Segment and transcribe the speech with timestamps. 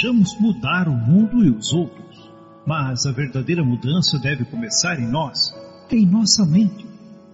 [0.00, 2.32] Desejamos mudar o mundo e os outros,
[2.66, 5.54] mas a verdadeira mudança deve começar em nós,
[5.90, 6.86] em nossa mente.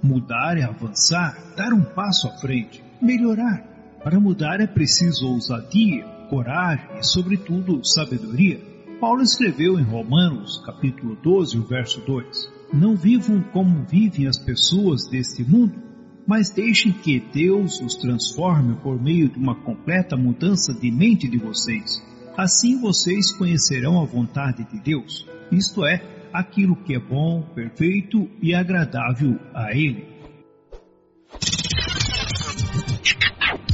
[0.02, 3.62] Mudar é avançar, dar um passo à frente, melhorar.
[4.02, 8.60] Para mudar é preciso ousadia, coragem e, sobretudo, sabedoria.
[9.00, 15.08] Paulo escreveu em Romanos, capítulo 12, o verso 2: Não vivam como vivem as pessoas
[15.08, 15.80] deste mundo,
[16.26, 21.38] mas deixem que Deus os transforme por meio de uma completa mudança de mente de
[21.38, 22.04] vocês.
[22.36, 28.54] Assim vocês conhecerão a vontade de Deus, isto é, aquilo que é bom, perfeito e
[28.54, 30.06] agradável a Ele.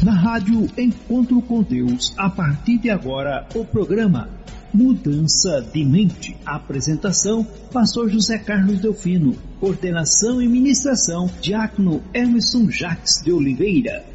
[0.04, 4.30] Na rádio Encontro com Deus, a partir de agora, o programa
[4.72, 6.36] Mudança de Mente.
[6.46, 9.36] Apresentação: Pastor José Carlos Delfino.
[9.60, 14.11] Coordenação e ministração: Diácono Emerson Jacques de Oliveira.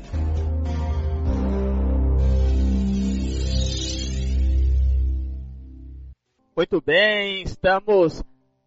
[6.58, 8.24] Muito bem, estamos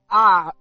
[0.09, 0.55] ao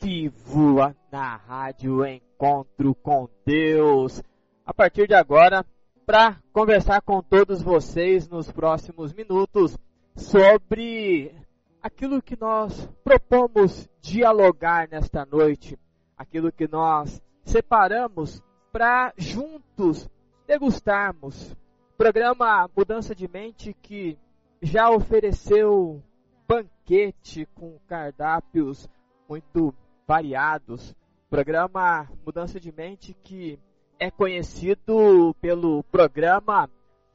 [0.00, 4.20] vivo na Rádio Encontro com Deus.
[4.66, 5.64] A partir de agora,
[6.04, 9.78] para conversar com todos vocês nos próximos minutos
[10.16, 11.32] sobre
[11.80, 15.78] aquilo que nós propomos dialogar nesta noite,
[16.18, 18.42] aquilo que nós separamos
[18.72, 20.10] para juntos
[20.44, 21.54] degustarmos.
[21.96, 24.18] Programa Mudança de Mente que
[24.60, 26.02] já ofereceu
[26.46, 28.88] banquete com cardápios
[29.28, 29.74] muito
[30.06, 30.94] variados.
[31.30, 33.58] Programa Mudança de Mente que
[33.98, 36.68] é conhecido pelo programa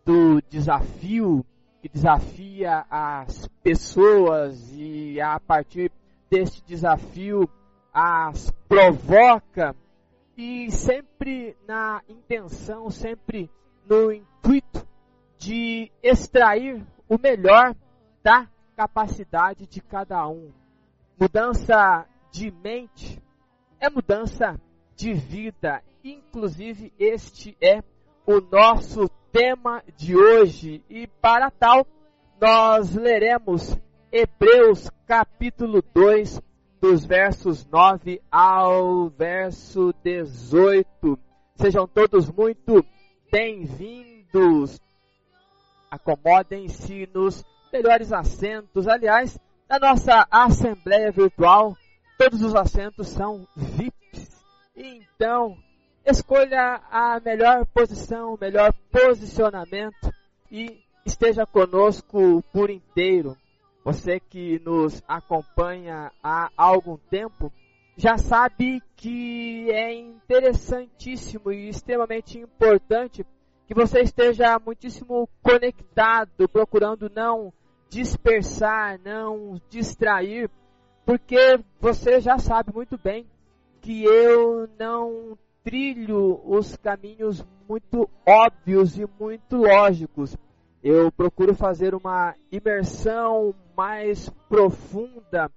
[0.06, 1.46] do desafio
[1.82, 5.92] que desafia as pessoas e a partir
[6.30, 7.50] deste desafio
[7.94, 9.76] as provoca
[10.38, 13.50] e sempre na intenção, sempre
[13.86, 14.86] no intuito
[15.38, 17.76] de extrair o melhor
[18.22, 18.48] da
[18.80, 20.54] capacidade de cada um.
[21.20, 23.22] Mudança de mente
[23.78, 24.58] é mudança
[24.96, 25.84] de vida.
[26.02, 27.84] Inclusive, este é
[28.26, 30.82] o nosso tema de hoje.
[30.90, 31.86] E para tal,
[32.40, 33.78] nós leremos
[34.10, 36.42] Hebreus capítulo 2,
[36.80, 41.20] dos versos 9 ao verso 18.
[41.58, 42.82] Sejam todos muito
[43.30, 44.80] bem-vindos.
[45.92, 48.88] Acomodem-se nos melhores assentos.
[48.88, 51.76] Aliás, na nossa assembleia virtual,
[52.18, 54.44] todos os assentos são VIPs.
[54.76, 55.58] Então,
[56.06, 60.14] escolha a melhor posição, o melhor posicionamento
[60.52, 63.38] e esteja conosco por inteiro.
[63.84, 67.52] Você que nos acompanha há algum tempo
[67.96, 73.26] já sabe que é interessantíssimo e extremamente importante
[73.68, 77.54] que você esteja muitíssimo conectado, procurando não
[77.90, 80.50] dispersar, não distrair,
[81.06, 83.26] porque você já sabe muito bem
[83.82, 90.38] que eu não trilho os caminhos muito óbvios e muito lógicos.
[90.84, 95.52] Eu procuro fazer uma imersão mais profunda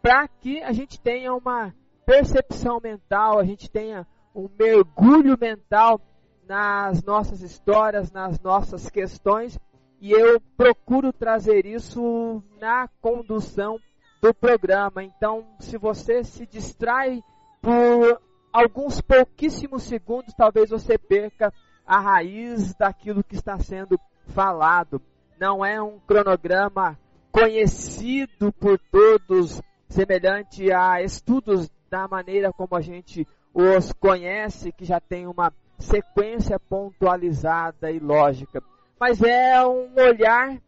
[0.00, 1.74] para que a gente tenha uma
[2.06, 6.00] percepção mental, a gente tenha um mergulho mental
[6.46, 9.58] nas nossas histórias, nas nossas questões
[10.00, 13.78] e eu procuro trazer isso na condução
[14.22, 15.02] do programa.
[15.02, 17.22] Então, se você se distrai
[17.60, 18.20] por
[18.52, 21.52] alguns pouquíssimos segundos, talvez você perca
[21.86, 23.98] a raiz daquilo que está sendo
[24.28, 25.00] falado.
[25.40, 26.98] Não é um cronograma
[27.32, 35.00] conhecido por todos, semelhante a estudos da maneira como a gente os conhece, que já
[35.00, 38.62] tem uma sequência pontualizada e lógica
[38.98, 40.58] mas é um olhar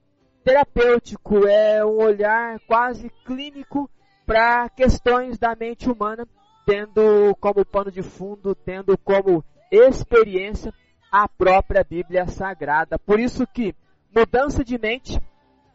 [0.45, 3.91] terapêutico, é um olhar quase clínico
[4.25, 6.27] para questões da mente humana,
[6.65, 10.73] tendo como pano de fundo, tendo como experiência
[11.11, 12.99] a própria Bíblia Sagrada.
[12.99, 13.75] Por isso que
[14.15, 15.21] mudança de mente,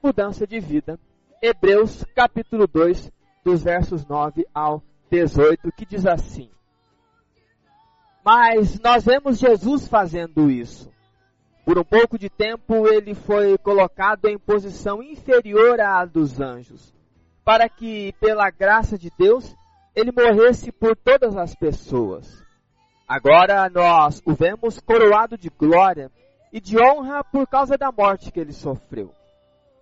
[0.01, 0.97] mudança de vida.
[1.41, 3.11] Hebreus capítulo 2,
[3.43, 4.81] dos versos 9 ao
[5.11, 6.49] 18, que diz assim:
[8.23, 10.94] Mas nós vemos Jesus fazendo isso
[11.65, 16.93] Por um pouco de tempo ele foi colocado em posição inferior à dos anjos,
[17.43, 19.55] para que, pela graça de Deus,
[19.95, 22.43] ele morresse por todas as pessoas.
[23.07, 26.11] Agora nós o vemos coroado de glória
[26.53, 29.11] e de honra por causa da morte que ele sofreu.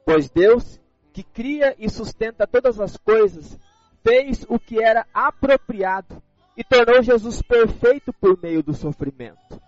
[0.05, 0.79] Pois Deus,
[1.11, 3.59] que cria e sustenta todas as coisas,
[4.01, 6.23] fez o que era apropriado
[6.55, 9.61] e tornou Jesus perfeito por meio do sofrimento.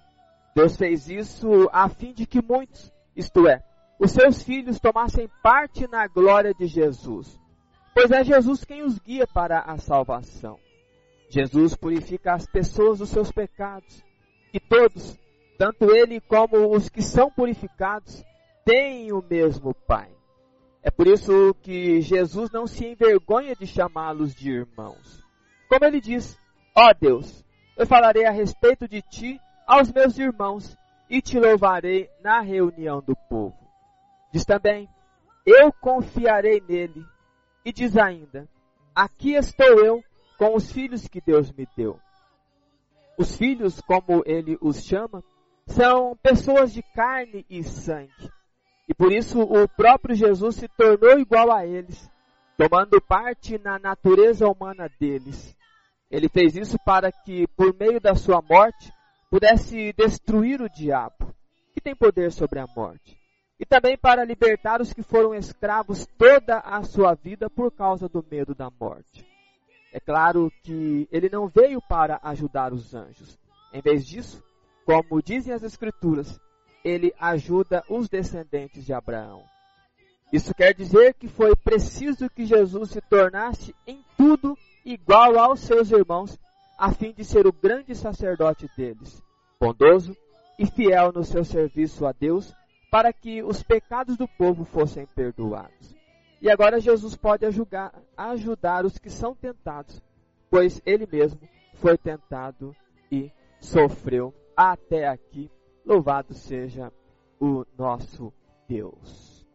[0.55, 3.61] Deus fez isso a fim de que muitos, isto é,
[3.99, 7.37] os seus filhos tomassem parte na glória de Jesus.
[7.93, 10.57] Pois é Jesus quem os guia para a salvação.
[11.29, 14.01] Jesus purifica as pessoas dos seus pecados.
[14.53, 15.19] E todos,
[15.57, 18.23] tanto ele como os que são purificados,
[18.63, 20.09] têm o mesmo Pai.
[20.81, 25.21] É por isso que Jesus não se envergonha de chamá-los de irmãos.
[25.67, 26.37] Como ele diz:
[26.77, 27.43] Ó oh Deus,
[27.75, 30.77] eu falarei a respeito de ti aos meus irmãos
[31.09, 33.57] e te louvarei na reunião do povo.
[34.31, 34.89] Diz também:
[35.45, 37.05] Eu confiarei nele.
[37.63, 38.47] E diz ainda:
[38.93, 40.03] Aqui estou eu
[40.37, 41.99] com os filhos que Deus me deu.
[43.17, 45.23] Os filhos, como ele os chama,
[45.65, 48.29] são pessoas de carne e sangue
[48.87, 52.09] e por isso o próprio Jesus se tornou igual a eles,
[52.57, 55.55] tomando parte na natureza humana deles.
[56.09, 58.91] Ele fez isso para que, por meio da sua morte,
[59.29, 61.33] pudesse destruir o diabo,
[61.73, 63.17] que tem poder sobre a morte,
[63.59, 68.25] e também para libertar os que foram escravos toda a sua vida por causa do
[68.29, 69.25] medo da morte.
[69.93, 73.39] É claro que ele não veio para ajudar os anjos.
[73.71, 74.43] Em vez disso,
[74.85, 76.39] como dizem as Escrituras,
[76.83, 79.43] ele ajuda os descendentes de Abraão.
[80.31, 85.91] Isso quer dizer que foi preciso que Jesus se tornasse em tudo igual aos seus
[85.91, 86.37] irmãos,
[86.77, 89.21] a fim de ser o grande sacerdote deles,
[89.59, 90.15] bondoso
[90.59, 92.53] e fiel no seu serviço a Deus,
[92.91, 95.95] para que os pecados do povo fossem perdoados.
[96.41, 100.01] E agora Jesus pode ajudar, ajudar os que são tentados,
[100.49, 101.41] pois ele mesmo
[101.75, 102.75] foi tentado
[103.11, 105.49] e sofreu até aqui
[105.85, 106.91] Louvado seja
[107.39, 108.33] o nosso
[108.67, 109.45] Deus.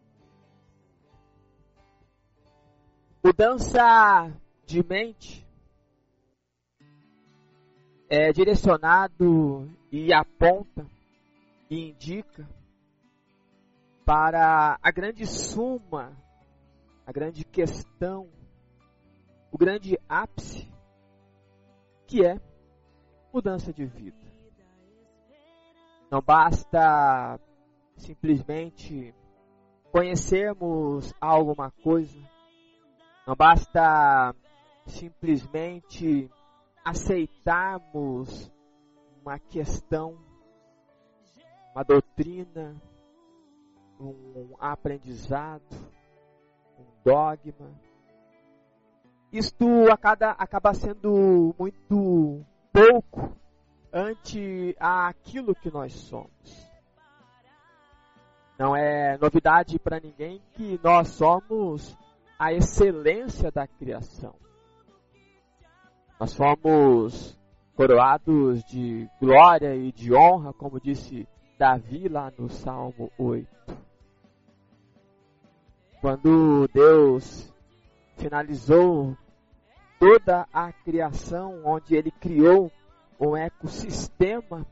[3.22, 4.32] Mudança
[4.64, 5.44] de mente
[8.10, 10.84] é direcionado e aponta
[11.70, 12.44] e indica
[14.04, 16.12] para a grande suma,
[17.06, 18.28] a grande questão,
[19.52, 20.68] o grande ápice,
[22.08, 22.40] que é
[23.32, 24.18] mudança de vida.
[26.10, 27.38] Não basta
[27.96, 29.14] simplesmente
[29.92, 32.18] conhecermos alguma coisa.
[33.24, 34.34] Não basta
[34.84, 36.28] simplesmente
[36.90, 38.50] aceitarmos
[39.22, 40.18] uma questão,
[41.72, 42.74] uma doutrina,
[44.00, 45.62] um aprendizado,
[46.76, 47.70] um dogma.
[49.32, 53.36] Isto acaba, acaba sendo muito pouco
[53.92, 56.70] ante aquilo que nós somos.
[58.58, 61.96] Não é novidade para ninguém que nós somos
[62.36, 64.34] a excelência da criação.
[66.20, 67.34] Nós fomos
[67.74, 71.26] coroados de glória e de honra, como disse
[71.58, 73.48] Davi lá no Salmo 8.
[75.98, 77.50] Quando Deus
[78.18, 79.16] finalizou
[79.98, 82.70] toda a criação, onde Ele criou
[83.18, 84.66] um ecossistema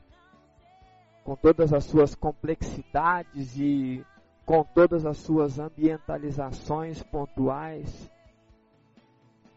[1.23, 4.05] com todas as suas complexidades e
[4.45, 8.07] com todas as suas ambientalizações pontuais.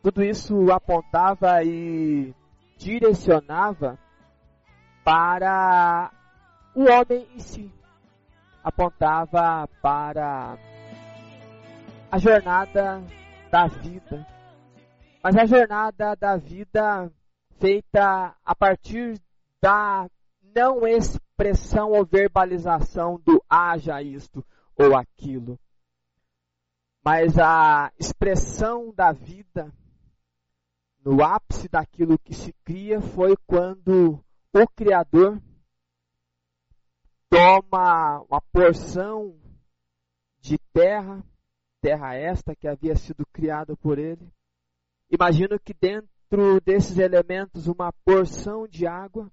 [0.02, 2.34] Tudo isso apontava e
[2.76, 3.96] direcionava
[5.04, 6.10] para
[6.74, 7.72] o homem em si.
[8.64, 10.58] Apontava para
[12.10, 13.00] a jornada
[13.48, 14.26] da vida.
[15.22, 17.08] Mas a jornada da vida
[17.60, 19.20] feita a partir
[19.62, 20.08] da
[20.54, 24.44] não expressão ou verbalização do haja isto
[24.76, 25.56] ou aquilo,
[27.04, 29.72] mas a expressão da vida
[31.04, 35.40] no ápice daquilo que se cria foi quando o Criador
[37.28, 39.36] toma uma porção
[40.38, 41.24] de terra,
[41.80, 44.32] terra esta que havia sido criada por ele.
[45.10, 49.30] Imagino que dentro desses elementos uma porção de água.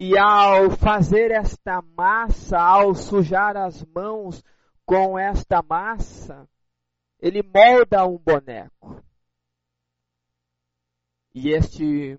[0.00, 4.42] E ao fazer esta massa, ao sujar as mãos
[4.84, 6.48] com esta massa,
[7.20, 9.03] ele molda um boneco.
[11.34, 12.18] E este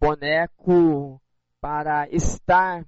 [0.00, 1.22] boneco,
[1.60, 2.84] para estar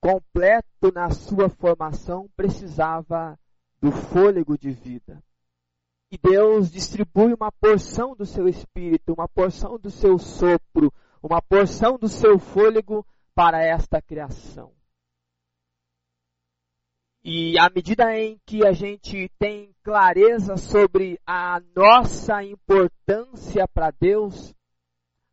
[0.00, 3.38] completo na sua formação, precisava
[3.80, 5.22] do fôlego de vida.
[6.10, 11.98] E Deus distribui uma porção do seu espírito, uma porção do seu sopro, uma porção
[11.98, 14.72] do seu fôlego para esta criação.
[17.24, 24.52] E à medida em que a gente tem clareza sobre a nossa importância para Deus,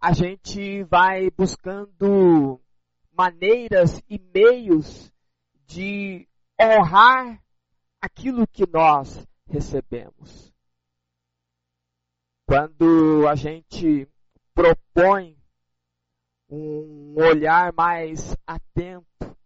[0.01, 2.61] a gente vai buscando
[3.11, 5.11] maneiras e meios
[5.65, 6.25] de
[6.59, 7.43] honrar
[8.01, 10.53] aquilo que nós recebemos.
[12.47, 14.07] Quando a gente
[14.53, 15.37] propõe
[16.49, 19.37] um olhar mais atento,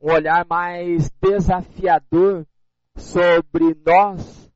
[0.00, 2.44] um olhar mais desafiador
[2.96, 4.50] sobre nós,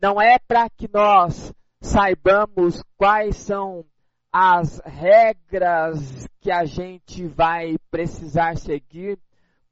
[0.00, 3.84] não é para que nós saibamos quais são
[4.32, 9.18] as regras que a gente vai precisar seguir,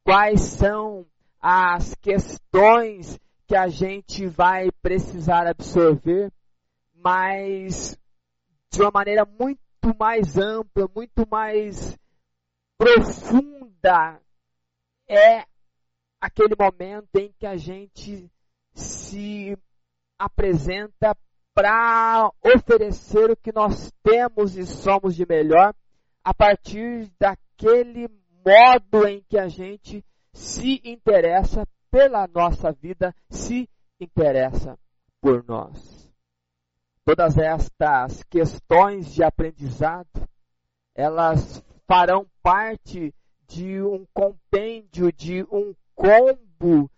[0.04, 1.06] quais são
[1.40, 6.30] as questões que a gente vai precisar absorver,
[6.94, 7.98] mas
[8.70, 9.60] de uma maneira muito
[9.98, 11.98] mais ampla, muito mais
[12.76, 14.20] profunda,
[15.08, 15.44] é
[16.20, 18.30] aquele momento em que a gente
[18.74, 19.56] se
[20.18, 21.16] apresenta
[21.60, 25.74] para oferecer o que nós temos e somos de melhor
[26.24, 28.08] a partir daquele
[28.42, 30.02] modo em que a gente
[30.32, 33.68] se interessa pela nossa vida, se
[34.00, 34.78] interessa
[35.20, 36.10] por nós.
[37.04, 40.26] Todas estas questões de aprendizado,
[40.94, 43.14] elas farão parte
[43.46, 46.90] de um compêndio, de um combo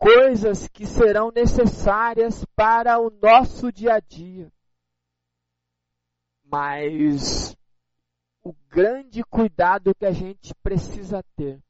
[0.00, 4.50] coisas que serão necessárias para o nosso dia a dia.
[6.42, 7.54] Mas
[8.42, 11.62] o grande cuidado que a gente precisa ter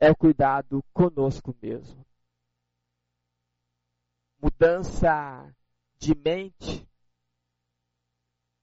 [0.00, 2.04] é o cuidado conosco mesmo.
[4.42, 5.54] Mudança
[5.96, 6.84] de mente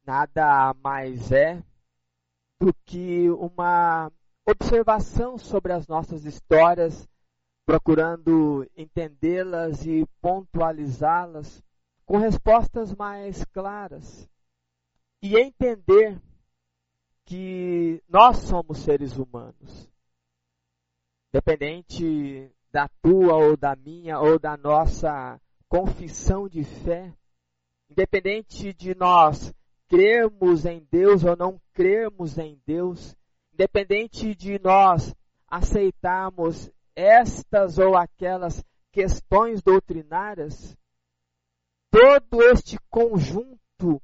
[0.05, 1.63] nada mais é
[2.59, 4.11] do que uma
[4.45, 7.07] observação sobre as nossas histórias,
[7.69, 11.63] procurando entendê-las e pontualizá-las
[12.03, 14.27] com respostas mais claras.
[15.21, 16.19] E entender
[17.25, 19.87] que nós somos seres humanos.
[21.31, 27.13] Dependente da tua ou da minha ou da nossa confissão de fé,
[27.87, 29.53] independente de nós
[29.87, 33.15] crermos em Deus ou não crermos em Deus,
[33.53, 35.13] independente de nós
[35.47, 40.77] aceitarmos estas ou aquelas questões doutrinárias,
[41.89, 44.01] todo este conjunto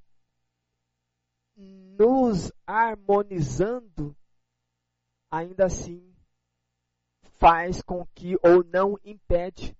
[1.58, 4.16] nos harmonizando,
[5.30, 6.16] ainda assim
[7.38, 9.76] faz com que, ou não impede,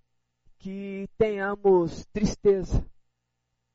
[0.60, 2.86] que tenhamos tristeza,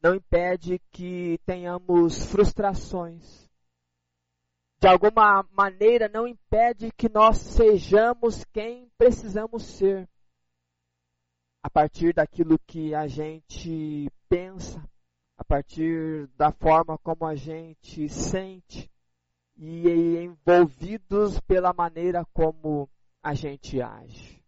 [0.02, 3.49] não impede que tenhamos frustrações,
[4.80, 10.08] de alguma maneira não impede que nós sejamos quem precisamos ser.
[11.62, 14.82] A partir daquilo que a gente pensa,
[15.36, 18.90] a partir da forma como a gente sente
[19.54, 22.88] e envolvidos pela maneira como
[23.22, 24.42] a gente age.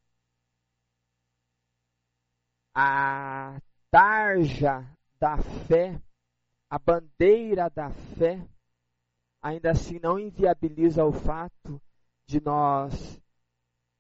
[2.75, 3.61] A
[3.91, 6.01] tarja da fé,
[6.71, 8.49] a bandeira da fé,
[9.43, 11.83] ainda assim não inviabiliza o fato
[12.27, 13.21] de nós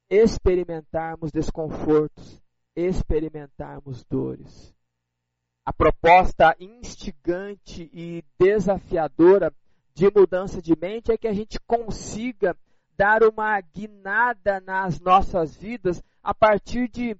[0.08, 2.40] experimentarmos desconfortos,
[2.76, 4.74] experimentarmos dores.
[5.64, 9.52] A proposta instigante e desafiadora
[9.94, 12.56] de mudança de mente é que a gente consiga
[12.96, 17.16] dar uma guinada nas nossas vidas a partir de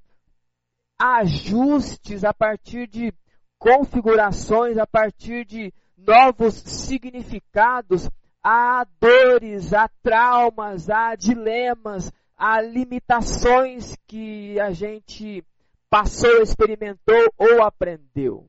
[0.98, 3.12] ajustes, a partir de
[3.58, 5.72] configurações, a partir de
[6.06, 8.08] novos significados,
[8.42, 15.44] há dores, há traumas, há dilemas, há limitações que a gente
[15.88, 18.48] passou, experimentou ou aprendeu.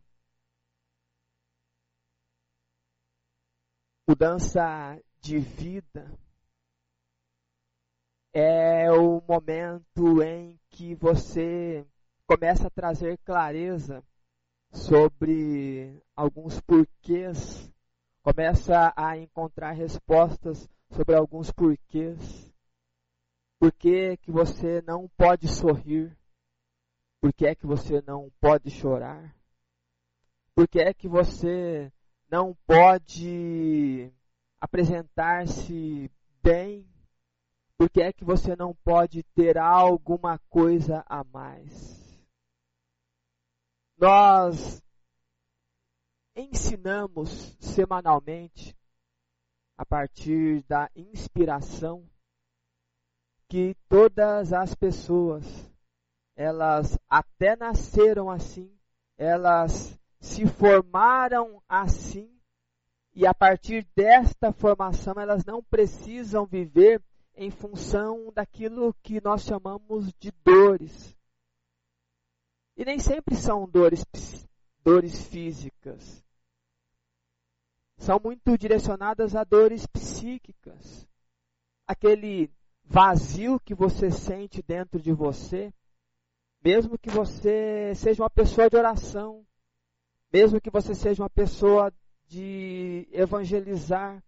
[4.07, 6.12] Mudança de vida
[8.33, 11.86] é o momento em que você
[12.25, 14.03] começa a trazer clareza
[14.74, 17.72] sobre alguns porquês,
[18.24, 22.51] começa a encontrar respostas sobre alguns porquês.
[23.60, 26.18] Por que, que você não pode sorrir?
[27.22, 29.34] Por que é que você não pode chorar?
[30.56, 31.92] Por que é que você
[32.30, 34.12] não pode
[34.60, 36.12] apresentar-se
[36.42, 36.86] bem?
[37.77, 42.02] Por que é que você não pode ter alguma coisa a mais?
[44.03, 44.83] Nós
[46.36, 48.75] ensinamos semanalmente,
[49.77, 52.05] a partir da inspiração,
[53.48, 55.45] que todas as pessoas,
[56.36, 58.77] elas até nasceram assim,
[59.17, 62.29] elas se formaram assim,
[63.13, 67.01] e a partir desta formação elas não precisam viver
[67.38, 71.15] em função daquilo que nós chamamos de dores.
[72.75, 74.03] E nem sempre são dores,
[74.84, 76.24] dores físicas.
[77.98, 81.08] São muito direcionadas a dores psíquicas.
[81.88, 82.51] Aquele
[82.84, 85.74] vazio que você sente dentro de você,
[86.63, 89.46] mesmo que você seja uma pessoa de oração,
[90.32, 91.94] mesmo que você seja uma pessoa
[92.27, 94.24] de evangelizar,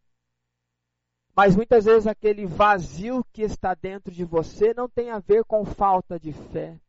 [1.36, 5.66] mas muitas vezes aquele vazio que está dentro de você não tem a ver com
[5.66, 6.80] falta de fé,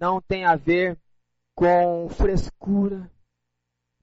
[0.00, 0.98] não tem a ver
[1.54, 3.10] com frescura,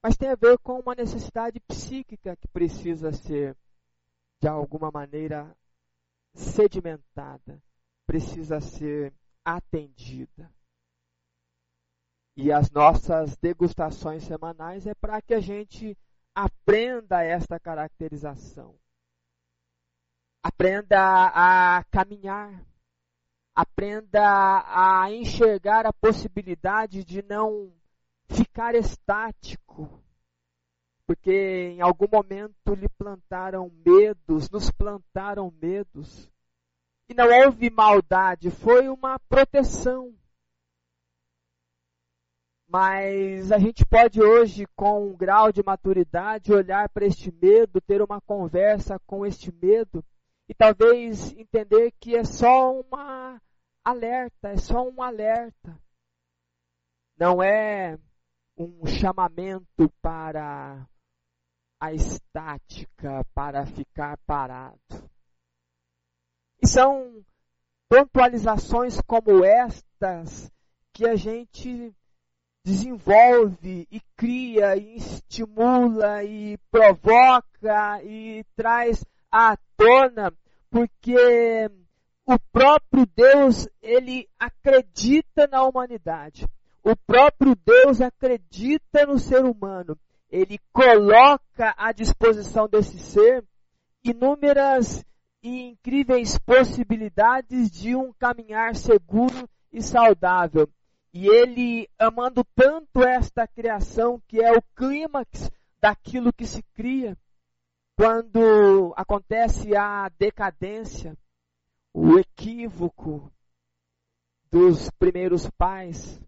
[0.02, 3.58] mas tem a ver com uma necessidade psíquica que precisa ser,
[4.40, 5.58] de alguma maneira,
[6.36, 7.62] sedimentada,
[8.06, 9.12] precisa ser
[9.44, 10.54] atendida.
[12.36, 15.98] E as nossas degustações semanais é para que a gente
[16.36, 18.78] aprenda esta caracterização.
[20.44, 21.00] Aprenda
[21.34, 22.64] a caminhar.
[23.58, 24.22] Aprenda
[24.68, 27.74] a enxergar a possibilidade de não
[28.30, 29.90] ficar estático.
[31.08, 36.30] Porque em algum momento lhe plantaram medos, nos plantaram medos.
[37.10, 40.14] E não houve maldade, foi uma proteção
[42.70, 48.02] mas a gente pode hoje, com um grau de maturidade, olhar para este medo, ter
[48.02, 50.04] uma conversa com este medo
[50.50, 53.42] e talvez entender que é só uma
[53.88, 55.80] alerta, é só um alerta.
[57.18, 57.98] Não é
[58.58, 60.86] um chamamento para
[61.80, 64.78] a estática, para ficar parado.
[66.62, 67.24] E são
[67.88, 70.52] pontualizações como estas
[70.92, 71.96] que a gente
[72.66, 80.34] desenvolve e cria e estimula e provoca e traz à tona,
[80.70, 81.70] porque
[82.28, 86.46] o próprio Deus, ele acredita na humanidade.
[86.84, 89.98] O próprio Deus acredita no ser humano.
[90.30, 93.46] Ele coloca à disposição desse ser
[94.04, 95.06] inúmeras
[95.42, 100.70] e incríveis possibilidades de um caminhar seguro e saudável.
[101.14, 107.18] E ele amando tanto esta criação, que é o clímax daquilo que se cria,
[107.96, 111.18] quando acontece a decadência,
[112.00, 113.34] o equívoco
[114.52, 116.22] dos primeiros pais,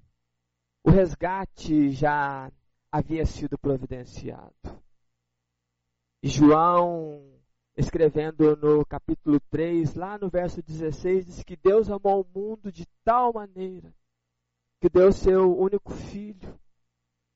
[0.84, 2.52] o resgate já
[2.92, 4.52] havia sido providenciado.
[6.24, 7.40] E João,
[7.78, 12.88] escrevendo no capítulo 3, lá no verso 16, diz que Deus amou o mundo de
[13.04, 13.94] tal maneira
[14.82, 16.60] que deu seu único filho,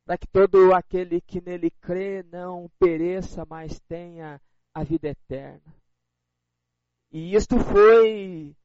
[0.08, 4.42] para que todo aquele que nele crê não pereça, mas tenha
[4.74, 5.83] a vida eterna.
[7.14, 8.56] E isto foi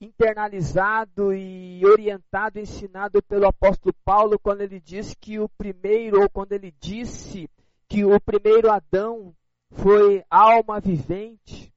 [0.00, 6.50] internalizado e orientado, ensinado pelo apóstolo Paulo quando ele disse que o primeiro, ou quando
[6.50, 7.48] ele disse
[7.88, 9.32] que o primeiro Adão
[9.70, 11.72] foi alma vivente,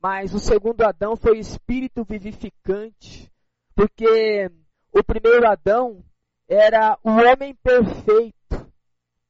[0.00, 3.30] mas o segundo Adão foi espírito vivificante,
[3.74, 4.50] porque
[4.90, 6.02] o primeiro Adão
[6.48, 8.72] era o homem perfeito.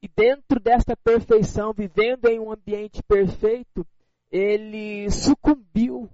[0.00, 3.84] E dentro desta perfeição, vivendo em um ambiente perfeito,
[4.30, 6.08] ele sucumbiu.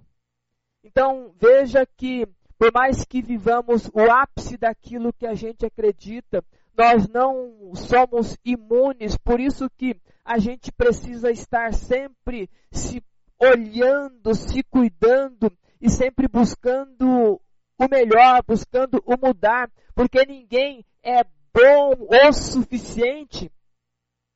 [0.83, 6.43] Então, veja que, por mais que vivamos o ápice daquilo que a gente acredita,
[6.77, 9.95] nós não somos imunes, por isso que
[10.25, 13.03] a gente precisa estar sempre se
[13.39, 17.39] olhando, se cuidando e sempre buscando
[17.77, 21.23] o melhor, buscando o mudar, porque ninguém é
[21.53, 23.51] bom o suficiente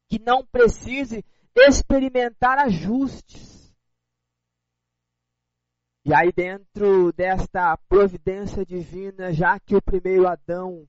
[0.10, 1.24] que não precise
[1.56, 3.57] experimentar ajustes.
[6.08, 10.88] E aí, dentro desta providência divina, já que o primeiro Adão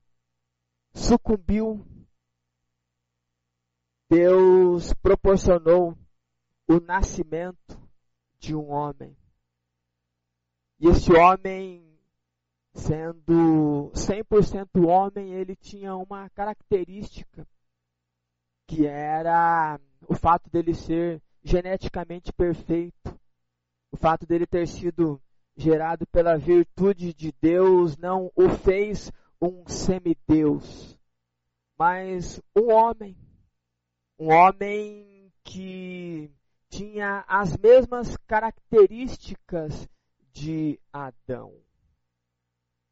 [0.94, 1.84] sucumbiu,
[4.08, 5.98] Deus proporcionou
[6.68, 7.76] o nascimento
[8.38, 9.16] de um homem.
[10.78, 11.98] E esse homem
[12.72, 17.44] sendo 100% homem, ele tinha uma característica
[18.68, 23.17] que era o fato dele ser geneticamente perfeito,
[23.90, 25.20] o fato dele ter sido
[25.56, 30.96] gerado pela virtude de Deus, não o fez um semideus,
[31.76, 33.16] mas um homem.
[34.18, 36.30] Um homem que
[36.68, 39.88] tinha as mesmas características
[40.32, 41.54] de Adão.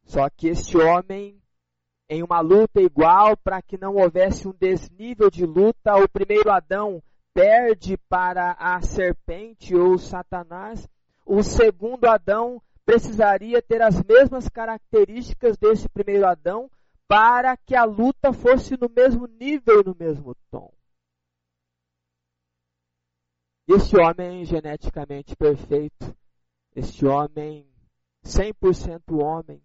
[0.05, 1.41] Só que este homem,
[2.09, 7.03] em uma luta igual, para que não houvesse um desnível de luta, o primeiro Adão
[7.37, 10.89] perde para a serpente ou Satanás,
[11.23, 16.67] o segundo Adão precisaria ter as mesmas características desse primeiro Adão
[17.07, 20.73] para que a luta fosse no mesmo nível no mesmo tom.
[23.67, 26.17] Este homem geneticamente perfeito,
[26.75, 27.69] este homem
[28.25, 29.61] 100% homem,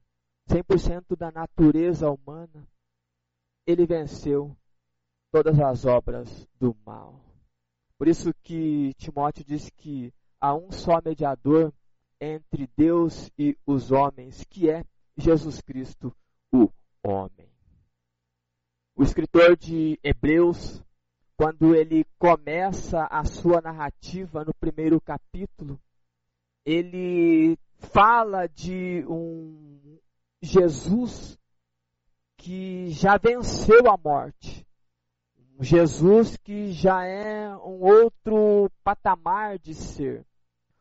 [0.47, 2.69] 100% da natureza humana,
[3.67, 4.55] ele venceu
[5.31, 7.32] todas as obras do mal.
[8.03, 11.73] Por isso que Timóteo diz que há um só mediador
[12.21, 14.85] entre Deus e os homens, que é
[15.17, 16.13] Jesus Cristo,
[16.53, 16.69] o
[17.01, 17.49] homem.
[18.97, 20.83] O escritor de Hebreus,
[21.37, 25.81] quando ele começa a sua narrativa no primeiro capítulo,
[26.67, 29.97] ele fala de um
[30.43, 31.39] Jesus
[32.37, 34.52] que já venceu a morte.
[35.59, 40.25] Um Jesus que já é um outro patamar de ser.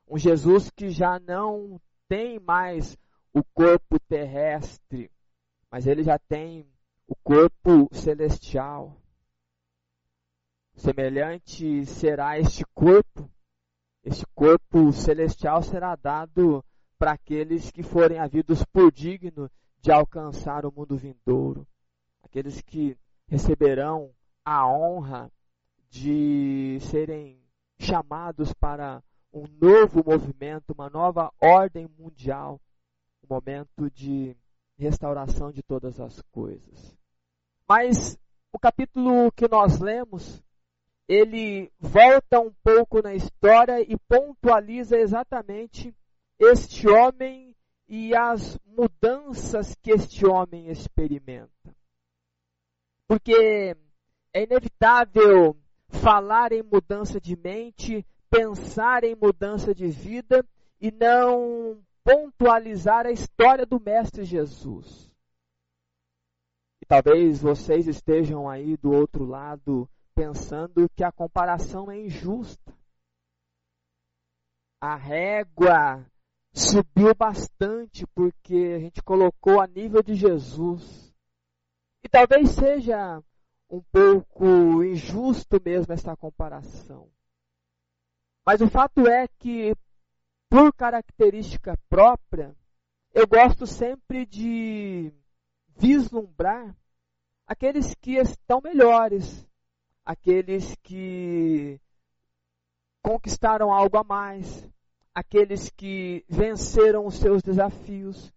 [0.07, 2.97] Um Jesus que já não tem mais
[3.33, 5.11] o corpo terrestre,
[5.69, 6.67] mas ele já tem
[7.07, 8.97] o corpo celestial.
[10.73, 13.29] Semelhante será este corpo,
[14.03, 16.63] este corpo celestial será dado
[16.97, 21.67] para aqueles que forem havidos por digno de alcançar o mundo vindouro,
[22.23, 25.31] aqueles que receberão a honra
[25.89, 27.41] de serem
[27.79, 32.59] chamados para um novo movimento, uma nova ordem mundial,
[33.23, 34.35] um momento de
[34.77, 36.97] restauração de todas as coisas.
[37.67, 38.17] Mas
[38.51, 40.43] o capítulo que nós lemos,
[41.07, 45.95] ele volta um pouco na história e pontualiza exatamente
[46.39, 47.55] este homem
[47.87, 51.75] e as mudanças que este homem experimenta.
[53.07, 53.75] Porque
[54.33, 60.45] é inevitável falar em mudança de mente, pensar em mudança de vida
[60.79, 65.11] e não pontualizar a história do Mestre Jesus.
[66.81, 72.73] E talvez vocês estejam aí do outro lado pensando que a comparação é injusta.
[74.81, 76.03] A régua
[76.53, 81.13] subiu bastante porque a gente colocou a nível de Jesus.
[82.03, 83.21] E talvez seja
[83.71, 87.09] um pouco injusto mesmo essa comparação.
[88.45, 89.73] Mas o fato é que,
[90.49, 92.53] por característica própria,
[93.13, 95.13] eu gosto sempre de
[95.69, 96.75] vislumbrar
[97.47, 99.47] aqueles que estão melhores,
[100.03, 101.79] aqueles que
[103.01, 104.67] conquistaram algo a mais,
[105.15, 108.33] aqueles que venceram os seus desafios,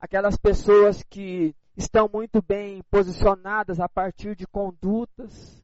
[0.00, 5.62] aquelas pessoas que estão muito bem posicionadas a partir de condutas.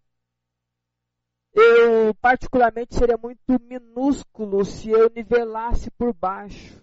[1.53, 6.81] Eu, particularmente, seria muito minúsculo se eu nivelasse por baixo.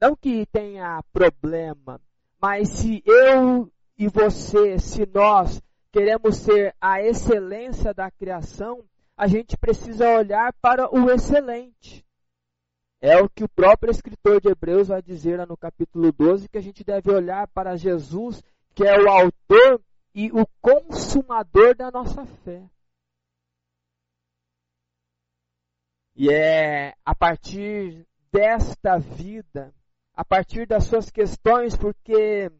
[0.00, 2.00] Não que tenha problema,
[2.40, 8.84] mas se eu e você, se nós queremos ser a excelência da criação,
[9.16, 12.05] a gente precisa olhar para o excelente.
[13.00, 16.58] É o que o próprio escritor de Hebreus vai dizer lá no capítulo 12, que
[16.58, 18.42] a gente deve olhar para Jesus,
[18.74, 19.82] que é o autor
[20.14, 22.68] e o consumador da nossa fé.
[26.14, 29.74] E é a partir desta vida,
[30.14, 32.50] a partir das suas questões, porque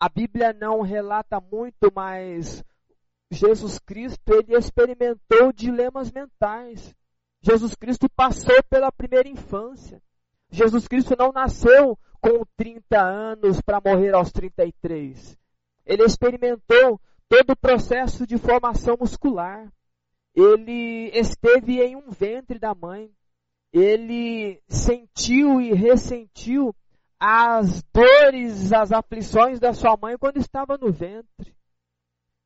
[0.00, 2.64] a Bíblia não relata muito, mas
[3.30, 6.92] Jesus Cristo, ele experimentou dilemas mentais.
[7.42, 10.00] Jesus Cristo passou pela primeira infância.
[10.50, 15.36] Jesus Cristo não nasceu com 30 anos para morrer aos 33.
[15.84, 19.72] Ele experimentou todo o processo de formação muscular.
[20.34, 23.10] Ele esteve em um ventre da mãe.
[23.72, 26.74] Ele sentiu e ressentiu
[27.18, 31.56] as dores, as aflições da sua mãe quando estava no ventre.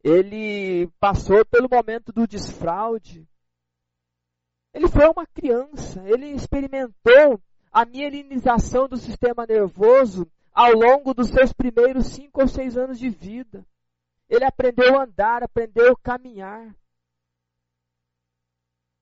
[0.02, 3.26] Ele passou pelo momento do desfraude.
[4.76, 7.40] Ele foi uma criança, ele experimentou
[7.72, 13.08] a mielinização do sistema nervoso ao longo dos seus primeiros cinco ou seis anos de
[13.08, 13.64] vida.
[14.28, 16.76] Ele aprendeu a andar, aprendeu a caminhar.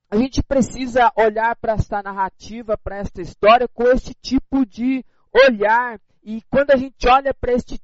[0.09, 5.99] a gente precisa olhar para esta narrativa, para esta história, com este tipo de olhar.
[6.23, 7.81] E quando a gente olha para este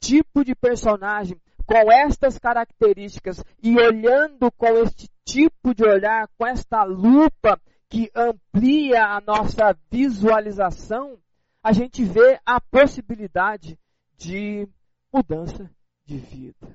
[0.00, 6.84] tipo de personagem, com estas características, e olhando com este tipo de olhar, com esta
[6.84, 11.20] lupa que amplia a nossa visualização,
[11.62, 13.78] a gente vê a possibilidade
[14.16, 14.66] de
[15.12, 15.70] mudança
[16.04, 16.66] de vida.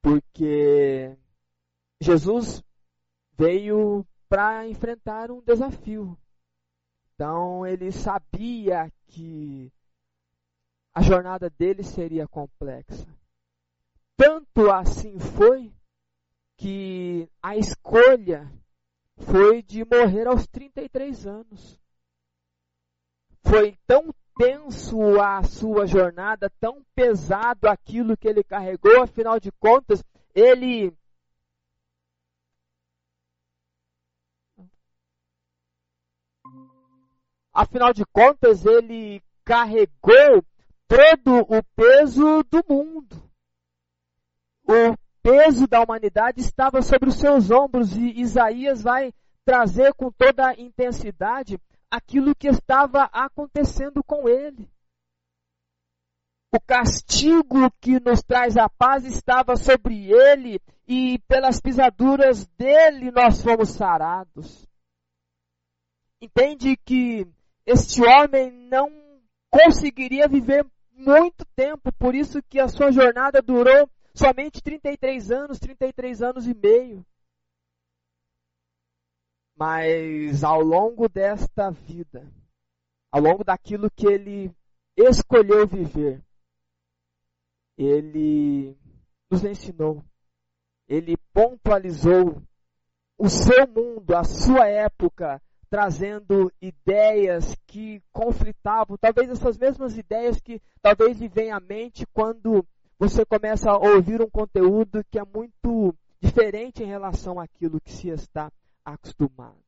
[0.00, 1.16] Porque
[2.00, 2.62] Jesus
[3.36, 6.16] veio para enfrentar um desafio.
[7.14, 9.72] Então ele sabia que
[10.94, 13.08] a jornada dele seria complexa.
[14.16, 15.72] Tanto assim foi
[16.56, 18.50] que a escolha
[19.18, 21.80] foi de morrer aos 33 anos.
[23.42, 30.02] Foi tão tenso a sua jornada, tão pesado aquilo que ele carregou, afinal de contas,
[30.34, 30.96] ele
[37.54, 40.42] Afinal de contas, ele carregou
[40.88, 43.30] todo o peso do mundo.
[44.66, 49.12] O peso da humanidade estava sobre os seus ombros e Isaías vai
[49.44, 51.58] trazer com toda a intensidade
[51.90, 54.68] aquilo que estava acontecendo com ele.
[56.54, 63.42] O castigo que nos traz a paz estava sobre ele e pelas pisaduras dele nós
[63.42, 64.68] fomos sarados.
[66.20, 67.26] Entende que
[67.64, 68.90] este homem não
[69.50, 76.22] conseguiria viver muito tempo, por isso que a sua jornada durou somente 33 anos, 33
[76.22, 77.04] anos e meio.
[79.56, 82.26] Mas ao longo desta vida,
[83.10, 84.54] ao longo daquilo que ele
[84.96, 86.22] escolheu viver,
[87.76, 88.76] ele
[89.30, 90.04] nos ensinou,
[90.88, 92.42] ele pontualizou
[93.18, 100.60] o seu mundo, a sua época, trazendo ideias que conflitavam, talvez essas mesmas ideias que
[100.82, 102.66] talvez lhe venham à mente quando
[103.02, 108.08] você começa a ouvir um conteúdo que é muito diferente em relação àquilo que se
[108.10, 108.48] está
[108.84, 109.58] acostumado.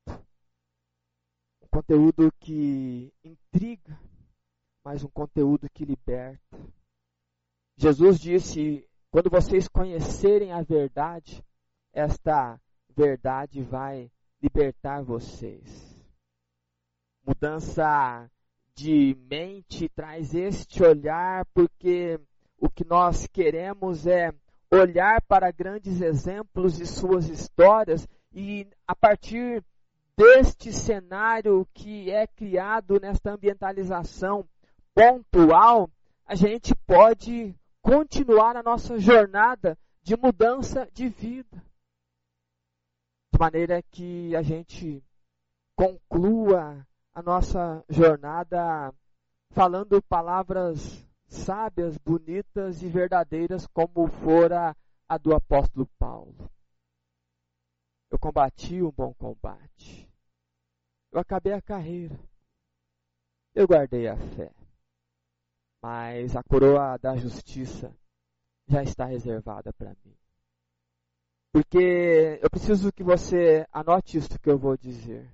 [1.61, 3.99] Um conteúdo que intriga,
[4.85, 6.57] mas um conteúdo que liberta.
[7.77, 11.45] Jesus disse: quando vocês conhecerem a verdade,
[11.93, 12.61] esta
[12.97, 15.93] verdade vai libertar vocês
[17.27, 18.31] mudança
[18.77, 22.21] de mente traz este olhar, porque
[22.65, 24.33] o que nós queremos é
[24.71, 29.63] olhar para grandes exemplos de suas histórias e a partir
[30.17, 34.49] deste cenário que é criado nesta ambientalização
[34.95, 35.91] pontual,
[36.25, 41.63] a gente pode continuar a nossa jornada de mudança de vida.
[43.31, 45.05] De maneira que a gente
[45.77, 48.91] conclua a nossa jornada
[49.51, 54.77] falando palavras sábias, bonitas e verdadeiras, como fora
[55.09, 56.51] a do apóstolo Paulo.
[58.11, 60.11] Eu combati um bom combate.
[61.13, 62.19] Eu acabei a carreira.
[63.55, 64.53] Eu guardei a fé.
[65.83, 67.95] Mas a coroa da justiça
[68.67, 70.17] já está reservada para mim.
[71.53, 75.31] Porque eu preciso que você anote isso que eu vou dizer.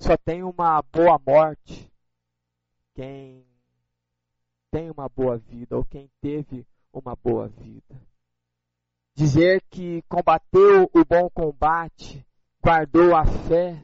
[0.00, 1.92] Só tem uma boa morte
[2.94, 3.46] quem
[4.70, 8.00] tem uma boa vida ou quem teve uma boa vida.
[9.14, 12.26] Dizer que combateu o bom combate,
[12.62, 13.82] guardou a fé,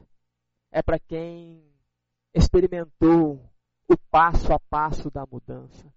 [0.71, 1.63] é para quem
[2.33, 3.39] experimentou
[3.87, 5.91] o passo a passo da mudança.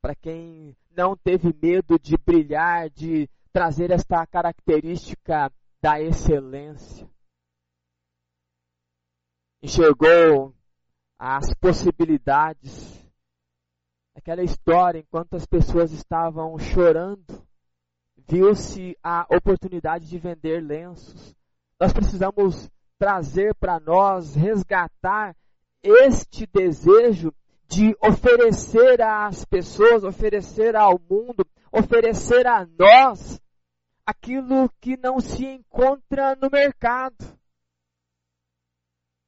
[0.00, 5.50] Para quem não teve medo de brilhar, de trazer esta característica
[5.80, 7.08] da excelência
[9.62, 10.54] enxergou
[11.18, 13.01] as possibilidades.
[14.22, 17.44] Aquela história, enquanto as pessoas estavam chorando,
[18.28, 21.34] viu-se a oportunidade de vender lenços.
[21.78, 25.34] Nós precisamos trazer para nós, resgatar
[25.82, 27.34] este desejo
[27.66, 33.40] de oferecer às pessoas, oferecer ao mundo, oferecer a nós
[34.06, 37.16] aquilo que não se encontra no mercado.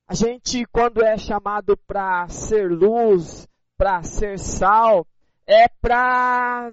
[0.07, 5.07] A gente, quando é chamado para ser luz, para ser sal,
[5.47, 6.73] é para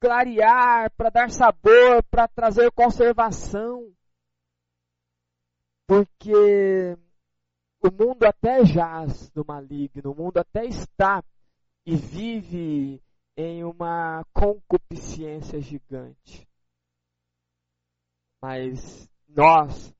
[0.00, 3.90] clarear, para dar sabor, para trazer conservação.
[5.86, 6.96] Porque
[7.82, 11.22] o mundo até jaz do maligno, o mundo até está
[11.86, 13.02] e vive
[13.36, 16.46] em uma concupiscência gigante.
[18.42, 19.94] Mas nós,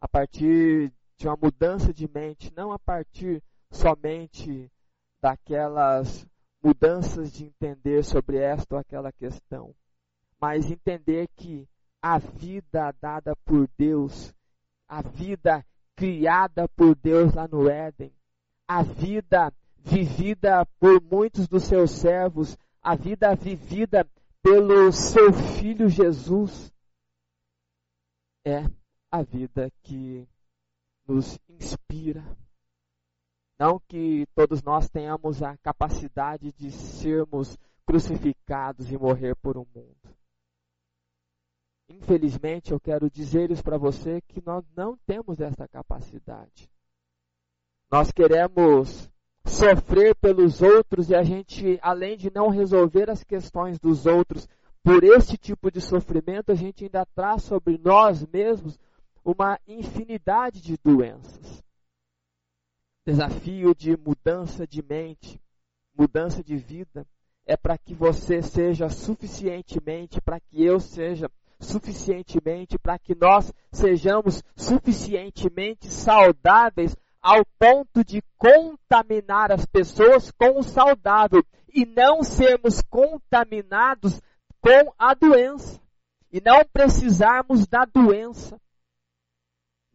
[0.00, 4.71] a partir de uma mudança de mente, não a partir somente
[5.22, 6.26] daquelas
[6.62, 9.74] mudanças de entender sobre esta ou aquela questão,
[10.40, 11.68] mas entender que
[12.00, 14.34] a vida dada por Deus,
[14.88, 18.12] a vida criada por Deus lá no Éden,
[18.66, 24.04] a vida vivida por muitos dos seus servos, a vida vivida
[24.42, 26.72] pelo seu filho Jesus,
[28.44, 28.64] é
[29.10, 30.26] a vida que
[31.06, 32.24] nos inspira.
[33.62, 40.16] Não que todos nós tenhamos a capacidade de sermos crucificados e morrer por um mundo.
[41.88, 46.68] Infelizmente, eu quero dizer isso para você que nós não temos essa capacidade.
[47.88, 49.08] Nós queremos
[49.44, 54.48] sofrer pelos outros e a gente, além de não resolver as questões dos outros
[54.82, 58.76] por esse tipo de sofrimento, a gente ainda traz sobre nós mesmos
[59.24, 61.61] uma infinidade de doenças.
[63.04, 65.40] Desafio de mudança de mente,
[65.92, 67.04] mudança de vida,
[67.44, 74.44] é para que você seja suficientemente, para que eu seja suficientemente, para que nós sejamos
[74.54, 84.20] suficientemente saudáveis ao ponto de contaminar as pessoas com o saudável e não sermos contaminados
[84.60, 85.80] com a doença.
[86.30, 88.60] E não precisarmos da doença,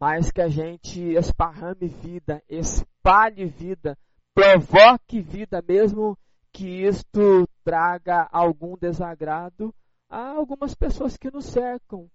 [0.00, 3.98] mas que a gente esparrame vida, espalhe vida,
[4.34, 6.16] provoque vida, mesmo
[6.52, 9.74] que isto traga algum desagrado
[10.08, 12.08] a algumas pessoas que nos cercam.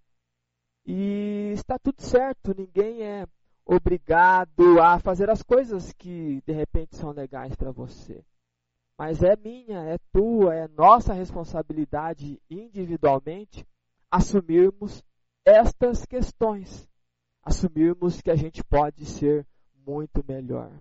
[0.86, 3.26] E está tudo certo, ninguém é
[3.66, 8.24] obrigado a fazer as coisas que de repente são legais para você.
[8.98, 13.66] Mas é minha, é tua, é nossa responsabilidade individualmente
[14.12, 15.04] assumirmos
[15.46, 16.88] estas questões.
[17.44, 19.46] Assumirmos que a gente pode ser
[19.86, 20.72] muito melhor.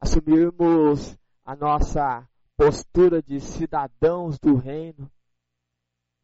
[0.00, 5.10] Assumirmos a nossa postura de cidadãos do reino,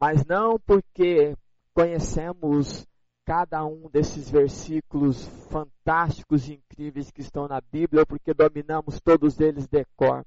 [0.01, 1.37] mas não porque
[1.72, 2.87] conhecemos
[3.24, 9.38] cada um desses versículos fantásticos e incríveis que estão na Bíblia, ou porque dominamos todos
[9.38, 10.24] eles de cor,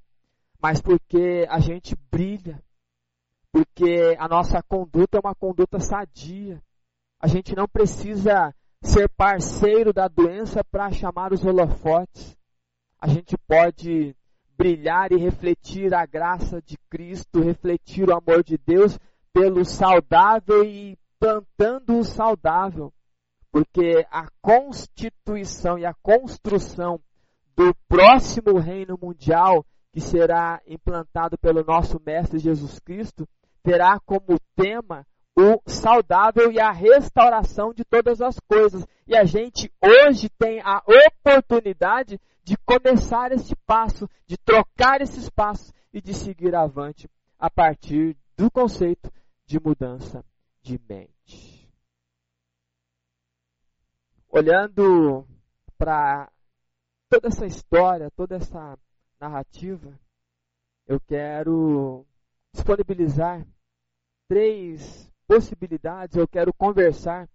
[0.61, 2.63] mas porque a gente brilha,
[3.51, 6.61] porque a nossa conduta é uma conduta sadia.
[7.19, 12.37] A gente não precisa ser parceiro da doença para chamar os holofotes.
[12.99, 14.15] A gente pode
[14.57, 18.99] brilhar e refletir a graça de Cristo, refletir o amor de Deus
[19.33, 22.91] pelo saudável e plantando o saudável,
[23.51, 26.99] porque a constituição e a construção
[27.55, 33.27] do próximo reino mundial que será implantado pelo nosso mestre Jesus Cristo
[33.63, 35.05] terá como tema
[35.37, 38.85] o saudável e a restauração de todas as coisas.
[39.07, 45.73] E a gente hoje tem a oportunidade de começar esse passo, de trocar esses passos
[45.93, 49.11] e de seguir avante a partir do conceito
[49.45, 50.23] de mudança
[50.61, 51.69] de mente.
[54.29, 55.27] Olhando
[55.77, 56.31] para
[57.09, 58.77] toda essa história, toda essa
[59.19, 59.99] narrativa,
[60.87, 62.05] eu quero
[62.53, 63.45] disponibilizar
[64.27, 67.25] três possibilidades, eu quero conversar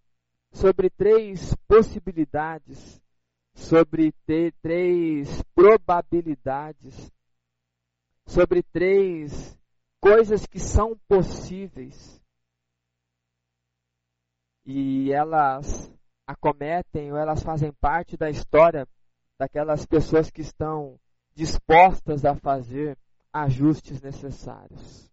[0.52, 3.00] sobre três possibilidades,
[3.54, 4.12] sobre
[4.61, 7.11] três probabilidades,
[8.26, 9.59] sobre três
[9.99, 12.22] coisas que são possíveis
[14.66, 15.90] e elas
[16.26, 18.86] acometem ou elas fazem parte da história
[19.38, 21.01] daquelas pessoas que estão
[21.34, 22.99] dispostas a fazer
[23.32, 25.11] ajustes necessários.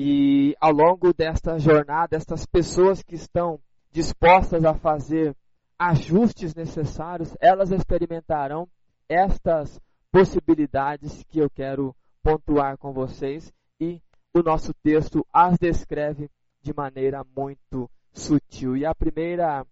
[0.00, 5.34] E ao longo desta jornada, estas pessoas que estão dispostas a fazer
[5.76, 8.68] ajustes necessários, elas experimentarão
[9.08, 9.80] estas
[10.12, 14.00] possibilidades que eu quero pontuar com vocês e
[14.32, 16.30] o nosso texto as descreve
[16.62, 18.76] de maneira muito sutil.
[18.76, 19.66] E a primeira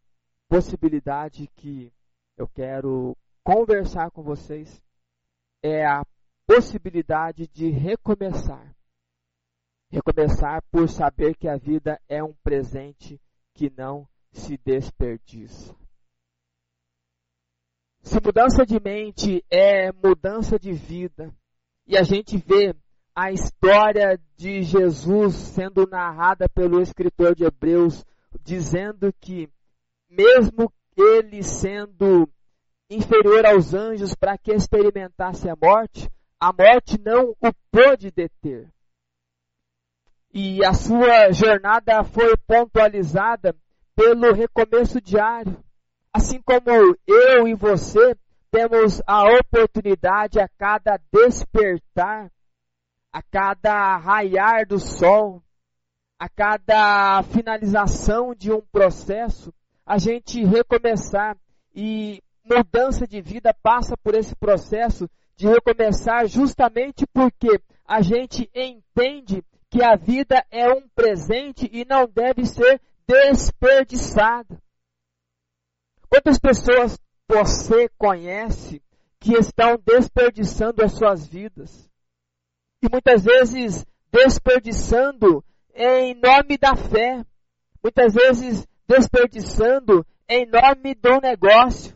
[0.48, 1.92] possibilidade que
[2.36, 4.82] eu quero conversar com vocês
[5.62, 6.04] é a
[6.48, 8.75] possibilidade de recomeçar.
[9.96, 13.18] Recomeçar por saber que a vida é um presente
[13.54, 15.74] que não se desperdiça.
[18.02, 21.34] Se mudança de mente é mudança de vida,
[21.86, 22.76] e a gente vê
[23.14, 28.04] a história de Jesus sendo narrada pelo escritor de Hebreus
[28.42, 29.48] dizendo que,
[30.10, 32.28] mesmo ele sendo
[32.90, 36.06] inferior aos anjos para que experimentasse a morte,
[36.38, 38.70] a morte não o pôde deter.
[40.38, 43.56] E a sua jornada foi pontualizada
[43.94, 45.64] pelo recomeço diário.
[46.12, 46.68] Assim como
[47.06, 48.14] eu e você
[48.50, 52.30] temos a oportunidade a cada despertar,
[53.10, 55.42] a cada raiar do sol,
[56.18, 59.50] a cada finalização de um processo,
[59.86, 61.34] a gente recomeçar
[61.74, 69.42] e mudança de vida passa por esse processo de recomeçar justamente porque a gente entende
[69.76, 74.58] que a vida é um presente e não deve ser desperdiçada.
[76.08, 76.98] Quantas pessoas
[77.28, 78.82] você conhece
[79.20, 81.90] que estão desperdiçando as suas vidas?
[82.82, 87.22] E muitas vezes desperdiçando em nome da fé,
[87.82, 91.94] muitas vezes desperdiçando em nome do negócio,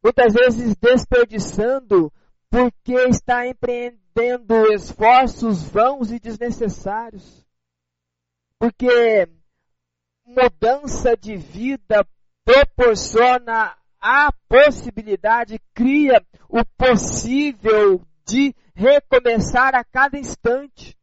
[0.00, 2.12] muitas vezes desperdiçando
[2.50, 7.46] porque está empreendendo esforços vãos e desnecessários.
[8.58, 9.28] Porque
[10.26, 12.06] mudança de vida
[12.44, 20.96] proporciona a possibilidade, cria o possível de recomeçar a cada instante.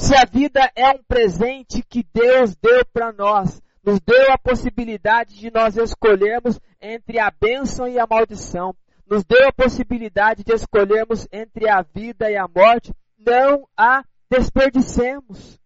[0.00, 5.36] Se a vida é um presente que Deus deu para nós, nos deu a possibilidade
[5.36, 8.74] de nós escolhermos entre a bênção e a maldição,
[9.06, 15.60] nos deu a possibilidade de escolhermos entre a vida e a morte, não a desperdicemos.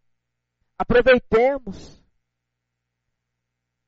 [0.76, 1.98] Aproveitemos.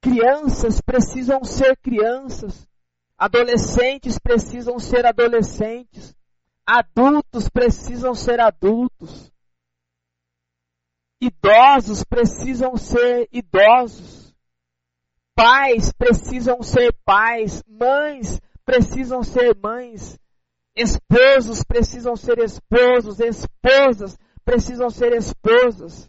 [0.00, 2.66] Crianças precisam ser crianças.
[3.18, 6.16] Adolescentes precisam ser adolescentes.
[6.64, 9.30] Adultos precisam ser adultos.
[11.20, 14.34] Idosos precisam ser idosos.
[15.34, 17.62] Pais precisam ser pais.
[17.66, 18.40] Mães
[18.70, 20.16] precisam ser mães.
[20.76, 23.18] Esposos precisam ser esposos.
[23.18, 26.08] Esposas precisam ser esposas.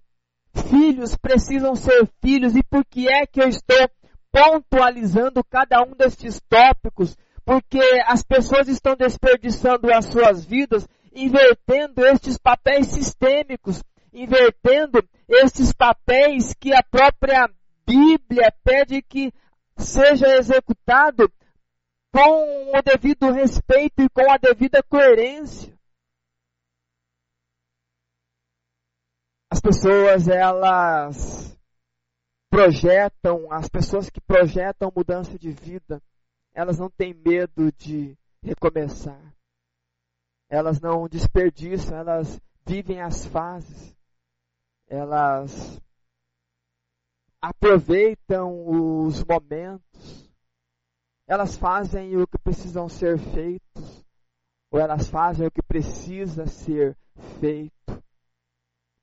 [0.69, 2.55] Filhos precisam ser filhos.
[2.55, 3.89] E por que é que eu estou
[4.31, 7.17] pontualizando cada um destes tópicos?
[7.43, 13.83] Porque as pessoas estão desperdiçando as suas vidas, invertendo estes papéis sistêmicos,
[14.13, 17.49] invertendo estes papéis que a própria
[17.87, 19.33] Bíblia pede que
[19.75, 21.27] seja executado
[22.11, 25.73] com o devido respeito e com a devida coerência.
[29.49, 31.57] As pessoas, elas
[32.49, 36.01] projetam, as pessoas que projetam mudança de vida,
[36.53, 39.33] elas não têm medo de recomeçar.
[40.49, 43.95] Elas não desperdiçam, elas vivem as fases.
[44.87, 45.81] Elas
[47.41, 50.30] aproveitam os momentos.
[51.27, 54.05] Elas fazem o que precisam ser feitos,
[54.71, 56.97] ou elas fazem o que precisa ser
[57.39, 58.03] feito.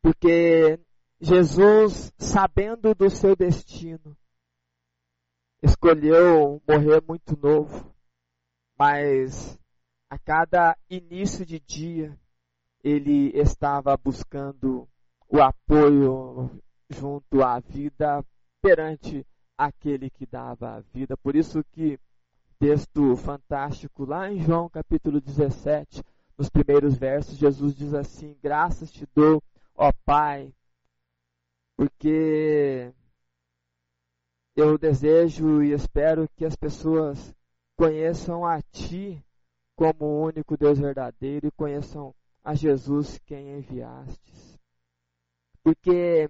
[0.03, 0.79] Porque
[1.21, 4.16] Jesus, sabendo do seu destino,
[5.62, 7.95] escolheu morrer muito novo,
[8.79, 9.59] mas
[10.09, 12.19] a cada início de dia
[12.83, 14.89] ele estava buscando
[15.29, 16.51] o apoio
[16.89, 18.25] junto à vida
[18.62, 21.16] perante aquele que dava a vida.
[21.16, 21.99] Por isso que
[22.59, 26.03] texto fantástico lá em João capítulo 17,
[26.37, 29.43] nos primeiros versos, Jesus diz assim: "Graças te dou,
[29.75, 30.53] ó Pai,
[31.77, 32.93] porque
[34.57, 37.33] eu desejo e espero que as pessoas
[37.77, 39.25] conheçam a Ti
[39.77, 44.59] como o único Deus verdadeiro e conheçam a Jesus quem enviastes.
[45.63, 46.29] Porque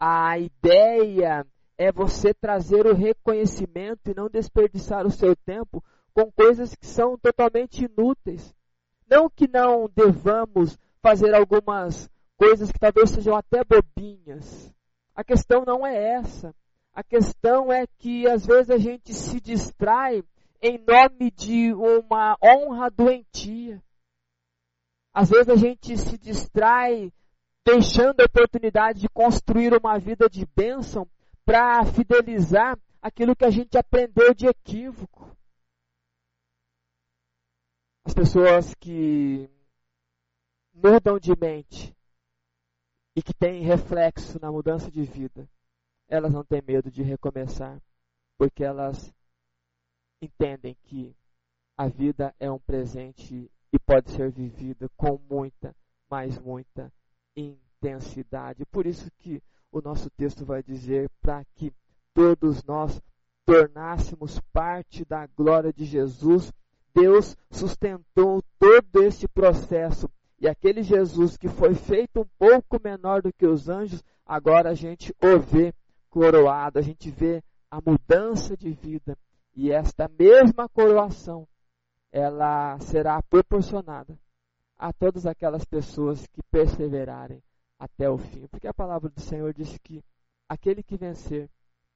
[0.00, 1.46] a ideia
[1.78, 7.16] é você trazer o reconhecimento e não desperdiçar o seu tempo com coisas que são
[7.16, 8.52] totalmente inúteis.
[9.08, 14.74] Não que não devamos fazer algumas coisas que talvez sejam até bobinhas.
[15.14, 16.52] A questão não é essa.
[16.92, 20.24] A questão é que às vezes a gente se distrai
[20.60, 23.80] em nome de uma honra doentia.
[25.14, 27.12] Às vezes a gente se distrai
[27.64, 31.06] deixando a oportunidade de construir uma vida de bênção
[31.48, 35.34] para fidelizar aquilo que a gente aprendeu de equívoco.
[38.04, 39.48] As pessoas que
[40.74, 41.96] mudam de mente
[43.16, 45.48] e que tem reflexo na mudança de vida,
[46.06, 47.80] elas não têm medo de recomeçar,
[48.36, 49.10] porque elas
[50.20, 51.16] entendem que
[51.78, 55.74] a vida é um presente e pode ser vivida com muita,
[56.10, 56.92] mas muita
[57.34, 58.66] intensidade.
[58.66, 61.72] Por isso que o nosso texto vai dizer para que
[62.14, 63.00] todos nós
[63.44, 66.52] tornássemos parte da glória de Jesus,
[66.94, 70.10] Deus sustentou todo este processo.
[70.40, 74.74] E aquele Jesus que foi feito um pouco menor do que os anjos, agora a
[74.74, 75.72] gente o vê
[76.10, 79.16] coroado, a gente vê a mudança de vida.
[79.54, 81.46] E esta mesma coroação,
[82.12, 84.18] ela será proporcionada
[84.76, 87.42] a todas aquelas pessoas que perseverarem
[87.78, 88.46] até o fim.
[88.48, 90.02] Porque a palavra do Senhor diz que
[90.48, 91.48] aquele que vencer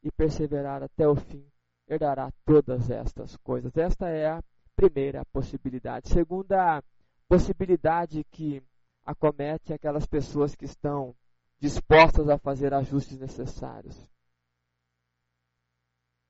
[0.03, 1.47] e perseverar até o fim
[1.89, 3.77] herdará todas estas coisas.
[3.77, 4.43] Esta é a
[4.77, 6.09] primeira possibilidade.
[6.09, 6.83] Segunda
[7.29, 8.63] possibilidade que
[9.05, 11.15] acomete aquelas pessoas que estão
[11.61, 14.09] dispostas a fazer ajustes necessários.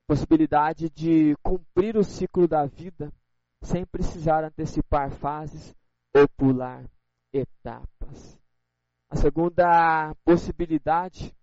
[0.06, 3.12] Possibilidade de cumprir o ciclo da vida
[3.62, 5.74] sem precisar antecipar fases
[6.14, 6.84] ou pular
[7.32, 8.41] etapas.
[9.12, 11.36] A segunda possibilidade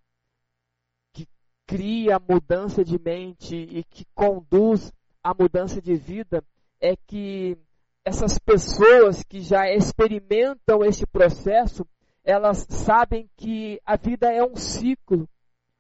[1.14, 1.28] que
[1.68, 4.92] cria mudança de mente e que conduz
[5.24, 6.44] à mudança de vida
[6.82, 7.56] é que
[8.04, 11.86] essas pessoas que já experimentam este processo,
[12.24, 15.30] elas sabem que a vida é um ciclo,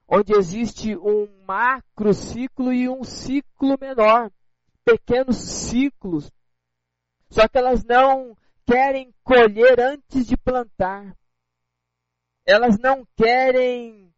[0.08, 4.30] onde existe um macro ciclo e um ciclo menor,
[4.86, 6.32] pequenos ciclos.
[7.32, 11.18] Só que elas não querem colher antes de plantar.
[12.50, 14.14] Elas não querem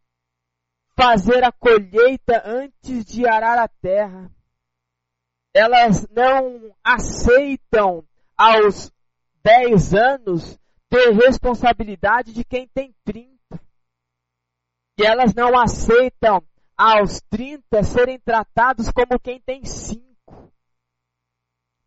[0.96, 4.30] fazer a colheita antes de arar a terra
[5.54, 8.04] elas não aceitam
[8.36, 8.90] aos
[9.42, 10.58] 10 anos
[10.88, 13.30] ter responsabilidade de quem tem 30.
[14.98, 16.42] E elas não aceitam
[16.76, 20.02] aos 30 serem tratados como quem tem 5.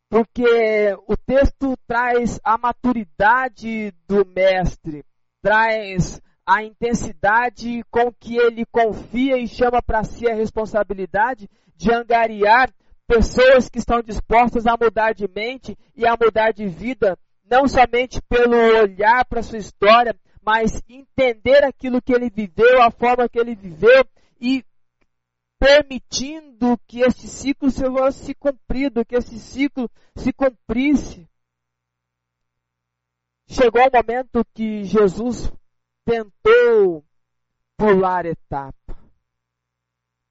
[0.10, 5.04] Porque o texto traz a maturidade do mestre,
[5.42, 12.72] traz a intensidade com que ele confia e chama para si a responsabilidade de angariar
[13.08, 17.18] pessoas que estão dispostas a mudar de mente e a mudar de vida,
[17.50, 23.28] não somente pelo olhar para sua história, mas entender aquilo que ele viveu, a forma
[23.28, 24.06] que ele viveu
[24.40, 24.64] e
[25.60, 31.28] permitindo que este ciclo fosse cumprido, que esse ciclo se cumprisse.
[33.48, 35.52] Chegou o momento que Jesus
[36.06, 37.04] tentou
[37.78, 38.98] pular etapa.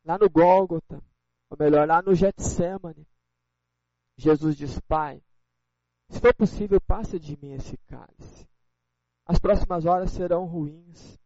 [0.04, 1.02] Lá no Gólgota,
[1.50, 3.06] ou melhor, lá no Getsemane,
[4.16, 5.22] Jesus diz, Pai,
[6.08, 8.46] se for possível, passe de mim esse cálice.
[9.26, 11.18] As próximas horas serão ruins.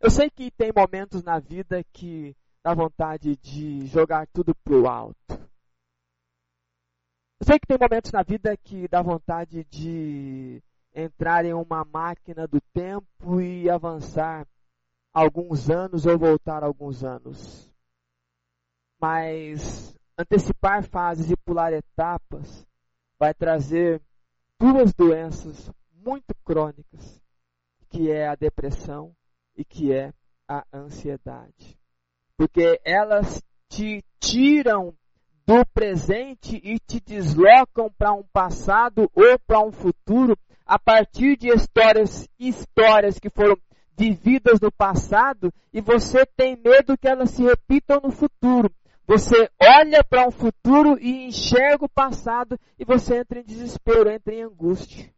[0.00, 5.34] Eu sei que tem momentos na vida que dá vontade de jogar tudo pro alto.
[7.40, 10.62] Eu sei que tem momentos na vida que dá vontade de
[10.94, 14.46] entrar em uma máquina do tempo e avançar
[15.12, 17.68] alguns anos ou voltar alguns anos
[19.00, 22.66] mas antecipar fases e pular etapas
[23.18, 24.02] vai trazer
[24.58, 27.20] duas doenças muito crônicas,
[27.88, 29.14] que é a depressão
[29.56, 30.12] e que é
[30.48, 31.78] a ansiedade.
[32.36, 34.94] Porque elas te tiram
[35.46, 40.36] do presente e te deslocam para um passado ou para um futuro
[40.68, 43.56] a partir de histórias, histórias que foram
[43.96, 48.70] vividas no passado e você tem medo que elas se repitam no futuro.
[49.06, 54.34] Você olha para um futuro e enxerga o passado e você entra em desespero, entra
[54.34, 55.10] em angústia.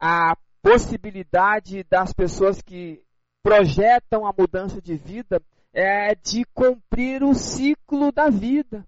[0.00, 3.00] A possibilidade das pessoas que
[3.44, 5.40] projetam a mudança de vida
[5.72, 8.84] é de cumprir o ciclo da vida,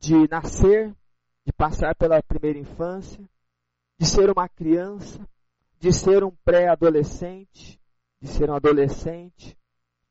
[0.00, 0.94] de nascer,
[1.44, 3.28] de passar pela primeira infância,
[3.98, 5.20] de ser uma criança,
[5.80, 7.80] de ser um pré-adolescente,
[8.20, 9.58] de ser um adolescente,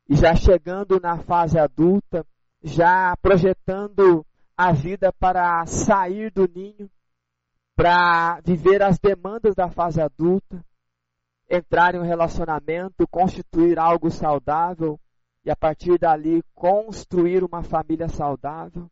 [0.10, 2.26] e já chegando na fase adulta,
[2.62, 4.26] já projetando
[4.56, 6.90] a vida para sair do ninho,
[7.76, 10.66] para viver as demandas da fase adulta,
[11.50, 15.00] entrar em um relacionamento, constituir algo saudável
[15.46, 18.90] e a partir dali construir uma família saudável.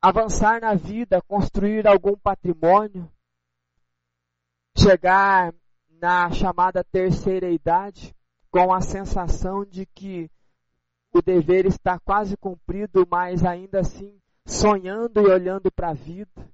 [0.00, 3.10] Avançar na vida, construir algum patrimônio,
[4.76, 5.54] chegar
[6.00, 8.14] na chamada terceira idade,
[8.50, 10.30] com a sensação de que
[11.12, 16.48] o dever está quase cumprido, mas ainda assim sonhando e olhando para a vida,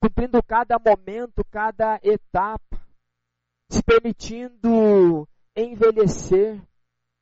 [0.00, 2.80] cumprindo cada momento, cada etapa,
[3.68, 6.62] se permitindo envelhecer,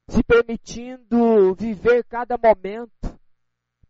[0.08, 3.07] se permitindo viver cada momento,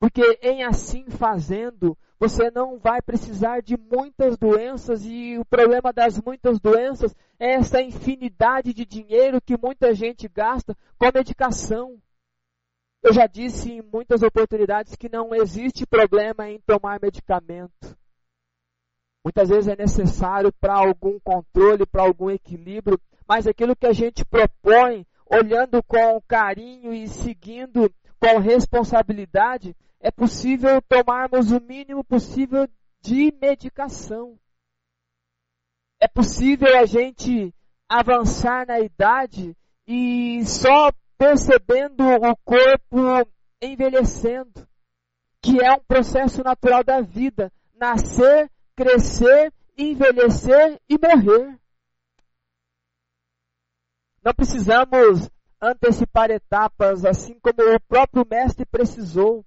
[0.01, 6.20] porque em assim fazendo, você não vai precisar de muitas doenças e o problema das
[6.20, 12.01] muitas doenças é essa infinidade de dinheiro que muita gente gasta com medicação.
[13.03, 17.96] Eu já disse em muitas oportunidades que não existe problema em tomar medicamento.
[19.24, 24.24] Muitas vezes é necessário para algum controle, para algum equilíbrio, mas aquilo que a gente
[24.24, 32.68] propõe olhando com carinho e seguindo com responsabilidade, é possível tomarmos o mínimo possível
[33.01, 34.38] de medicação.
[36.01, 37.53] É possível a gente
[37.88, 43.28] avançar na idade e só percebendo o corpo
[43.61, 44.68] envelhecendo,
[45.42, 51.59] que é um processo natural da vida, nascer, crescer, envelhecer e morrer.
[54.22, 55.28] Não precisamos
[55.61, 59.44] antecipar etapas assim como o próprio mestre precisou,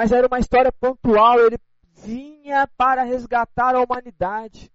[0.00, 1.58] mas era uma história pontual, ele
[2.02, 4.72] vinha para resgatar a humanidade.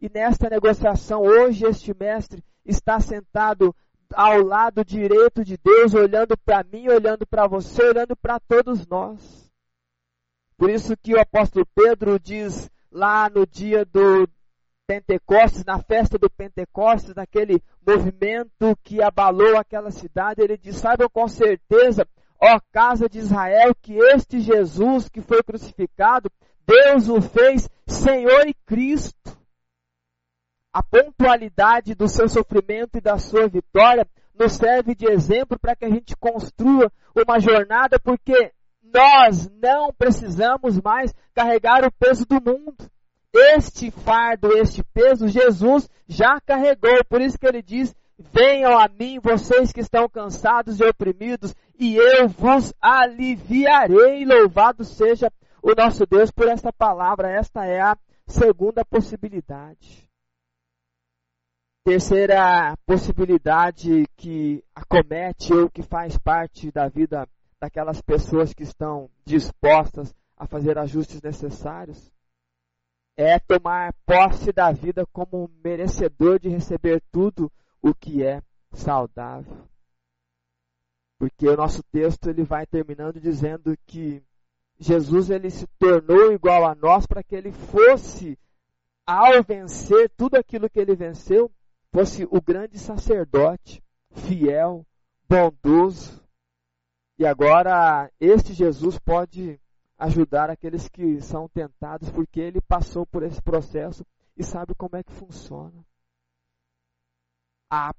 [0.00, 3.72] E nesta negociação, hoje, este mestre está sentado
[4.12, 9.48] ao lado direito de Deus, olhando para mim, olhando para você, olhando para todos nós.
[10.56, 14.28] Por isso que o apóstolo Pedro diz lá no dia do
[14.84, 21.28] Pentecostes, na festa do Pentecostes, naquele movimento que abalou aquela cidade, ele diz: saibam com
[21.28, 22.04] certeza,
[22.40, 26.30] ó casa de Israel, que este Jesus que foi crucificado,
[26.66, 29.36] Deus o fez Senhor e Cristo
[30.76, 34.06] a pontualidade do seu sofrimento e da sua vitória
[34.38, 40.78] nos serve de exemplo para que a gente construa uma jornada, porque nós não precisamos
[40.78, 42.76] mais carregar o peso do mundo.
[43.32, 47.02] Este fardo, este peso, Jesus já carregou.
[47.08, 51.96] Por isso que ele diz: Venham a mim, vocês que estão cansados e oprimidos, e
[51.96, 54.24] eu vos aliviarei.
[54.24, 55.30] Louvado seja
[55.62, 57.30] o nosso Deus por esta palavra.
[57.30, 57.96] Esta é a
[58.26, 60.06] segunda possibilidade.
[61.84, 67.28] Terceira possibilidade que acomete ou que faz parte da vida
[67.60, 72.12] daquelas pessoas que estão dispostas a fazer ajustes necessários
[73.16, 77.50] é tomar posse da vida como merecedor de receber tudo
[77.80, 79.66] o que é saudável.
[81.18, 84.22] Porque o nosso texto ele vai terminando dizendo que
[84.78, 88.38] Jesus ele se tornou igual a nós para que ele fosse
[89.06, 91.50] ao vencer tudo aquilo que ele venceu,
[91.92, 94.84] fosse o grande sacerdote, fiel,
[95.28, 96.22] bondoso.
[97.18, 99.58] E agora este Jesus pode
[99.98, 104.04] ajudar aqueles que são tentados, porque ele passou por esse processo
[104.36, 105.84] e sabe como é que funciona.
[107.70, 107.94] A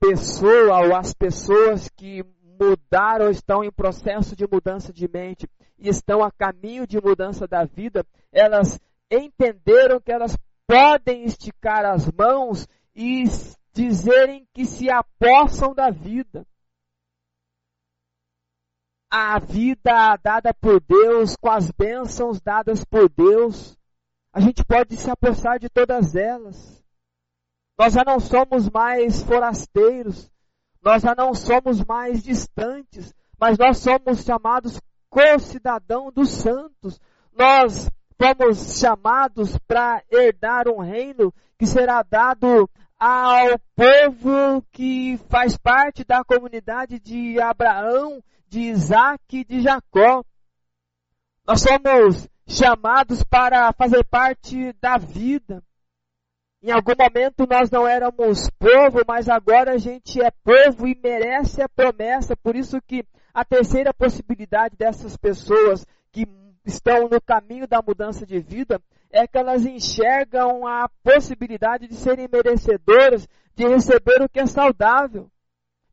[0.00, 2.24] pessoa ou as pessoas que
[2.60, 5.48] mudaram, estão em processo de mudança de mente
[5.78, 8.78] e estão a caminho de mudança da vida, elas
[9.10, 10.36] entenderam que elas
[10.66, 13.24] podem esticar as mãos e
[13.72, 16.46] dizerem que se apossam da vida.
[19.10, 23.76] A vida dada por Deus, com as bênçãos dadas por Deus,
[24.32, 26.80] a gente pode se apossar de todas elas.
[27.76, 30.30] Nós já não somos mais forasteiros,
[30.82, 37.00] nós já não somos mais distantes, mas nós somos chamados co-cidadão dos santos.
[37.36, 42.68] Nós fomos chamados para herdar um reino que será dado
[42.98, 50.22] ao povo que faz parte da comunidade de Abraão, de Isaac e de Jacó.
[51.46, 55.62] Nós somos chamados para fazer parte da vida.
[56.62, 61.62] Em algum momento nós não éramos povo, mas agora a gente é povo e merece
[61.62, 62.36] a promessa.
[62.36, 63.02] Por isso que
[63.32, 66.26] a terceira possibilidade dessas pessoas que
[66.66, 68.78] estão no caminho da mudança de vida
[69.10, 75.30] é que elas enxergam a possibilidade de serem merecedoras de receber o que é saudável,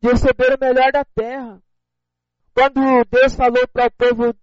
[0.02, 1.62] de receber o melhor da terra.
[2.54, 4.36] Quando Deus falou para o povo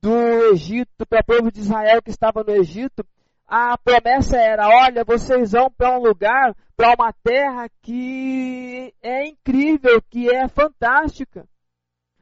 [0.00, 3.04] do Egito, para o povo de Israel que estava no Egito,
[3.48, 10.02] a promessa era: olha, vocês vão para um lugar, para uma terra que é incrível,
[10.02, 11.48] que é fantástica.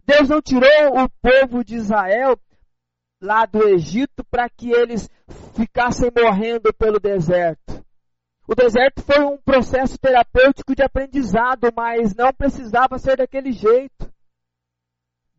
[0.07, 2.39] Deus não tirou o povo de Israel
[3.21, 5.11] lá do Egito para que eles
[5.55, 7.85] ficassem morrendo pelo deserto.
[8.47, 14.09] O deserto foi um processo terapêutico de aprendizado, mas não precisava ser daquele jeito.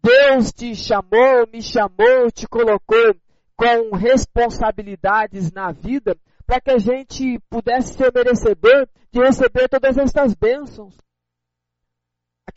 [0.03, 3.15] Deus te chamou, me chamou, te colocou
[3.57, 10.33] com responsabilidades na vida para que a gente pudesse ser merecedor de receber todas estas
[10.33, 10.95] bênçãos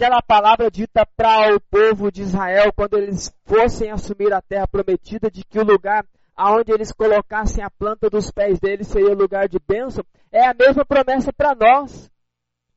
[0.01, 5.31] aquela palavra dita para o povo de Israel quando eles fossem assumir a terra prometida,
[5.31, 9.47] de que o lugar aonde eles colocassem a planta dos pés deles seria o lugar
[9.47, 12.11] de bênção, é a mesma promessa para nós.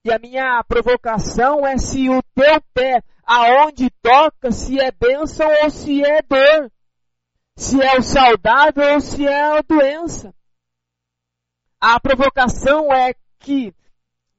[0.04, 5.70] E a minha provocação é se o teu pé aonde toca, se é bênção ou
[5.70, 6.70] se é dor.
[7.56, 10.34] Se é o saudável ou se é a doença.
[11.80, 13.74] A provocação é que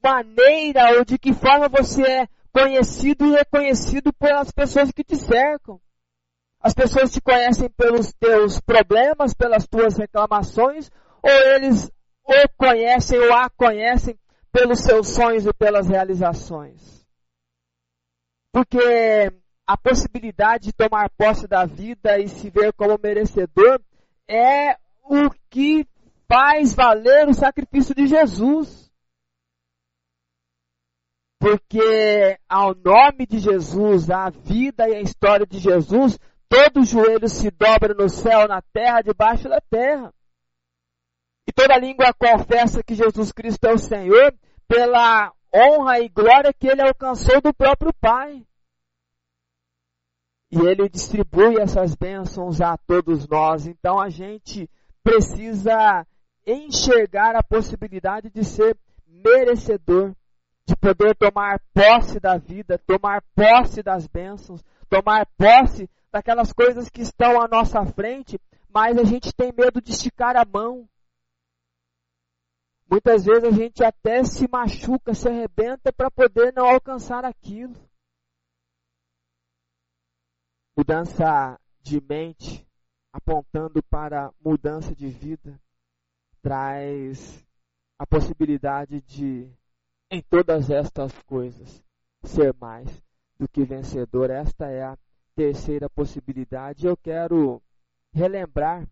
[0.03, 5.81] maneira ou de que forma você é conhecido e reconhecido pelas pessoas que te cercam.
[6.61, 10.91] As pessoas te conhecem pelos teus problemas, pelas tuas reclamações,
[11.23, 11.91] ou eles
[12.25, 14.19] o conhecem ou a conhecem
[14.51, 17.05] pelos seus sonhos e pelas realizações.
[18.51, 19.33] Porque
[19.67, 23.81] a possibilidade de tomar posse da vida e se ver como merecedor
[24.29, 25.87] é o que
[26.29, 28.93] faz valer o sacrifício de Jesus.
[31.39, 37.51] Porque ao nome de Jesus, a vida e a história de Jesus, todo joelho se
[37.51, 40.13] dobra no céu, na terra, debaixo da terra.
[41.47, 44.35] E toda língua confessa que Jesus Cristo é o Senhor
[44.67, 48.43] pela honra e glória que ele alcançou do próprio Pai.
[50.55, 53.67] E ele distribui essas bênçãos a todos nós.
[53.67, 54.71] Então a gente
[55.03, 56.07] precisa
[56.47, 60.15] enxergar a possibilidade de ser merecedor,
[60.65, 67.03] de poder tomar posse da vida, tomar posse das bênçãos, tomar posse daquelas coisas que
[67.03, 68.41] estão à nossa frente,
[68.73, 70.89] mas a gente tem medo de esticar a mão.
[72.89, 77.75] Muitas vezes a gente até se machuca, se arrebenta para poder não alcançar aquilo.
[80.77, 82.67] Mudança de mente,
[83.13, 85.61] apontando para mudança de vida,
[86.43, 87.47] traz
[87.99, 89.49] a possibilidade de,
[90.11, 91.83] em todas estas coisas,
[92.25, 93.03] ser mais
[93.39, 94.31] do que vencedor.
[94.31, 94.99] Esta é a
[95.37, 96.87] terceira possibilidade.
[96.87, 97.63] Eu quero
[98.13, 98.87] relembrar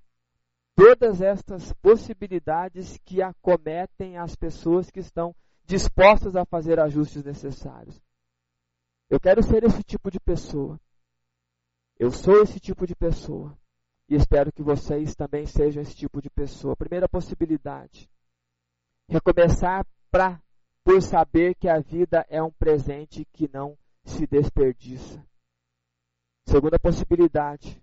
[0.75, 8.01] todas estas possibilidades que acometem as pessoas que estão dispostas a fazer ajustes necessários.
[9.11, 10.81] Eu quero ser esse tipo de pessoa.
[12.03, 13.57] Eu sou esse tipo de pessoa.
[14.09, 16.75] E espero que vocês também sejam esse tipo de pessoa.
[16.75, 18.11] Primeira possibilidade:
[19.09, 20.43] recomeçar pra,
[20.83, 25.25] por saber que a vida é um presente que não se desperdiça.
[26.45, 27.81] Segunda possibilidade: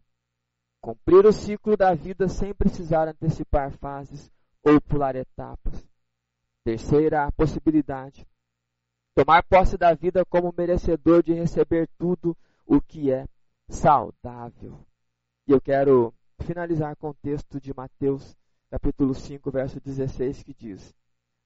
[0.81, 4.29] Cumprir o ciclo da vida sem precisar antecipar fases
[4.65, 5.87] ou pular etapas.
[6.65, 8.27] Terceira possibilidade:
[9.15, 13.25] tomar posse da vida como merecedor de receber tudo o que é
[13.69, 14.85] saudável.
[15.47, 18.35] E eu quero finalizar com o texto de Mateus,
[18.69, 20.93] capítulo 5, verso 16, que diz: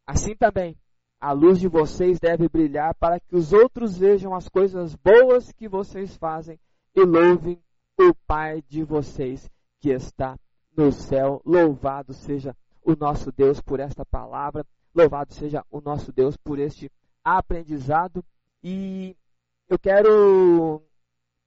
[0.08, 0.78] Assim também,
[1.20, 5.68] a luz de vocês deve brilhar para que os outros vejam as coisas boas que
[5.68, 6.60] vocês fazem
[6.96, 7.62] e louvem
[8.00, 9.50] o Pai de vocês
[9.80, 10.38] que está
[10.76, 11.42] no céu.
[11.46, 16.92] Louvado seja o nosso Deus por esta palavra, louvado seja o nosso Deus por este
[17.24, 18.24] aprendizado.
[18.62, 19.16] E
[19.70, 20.82] eu quero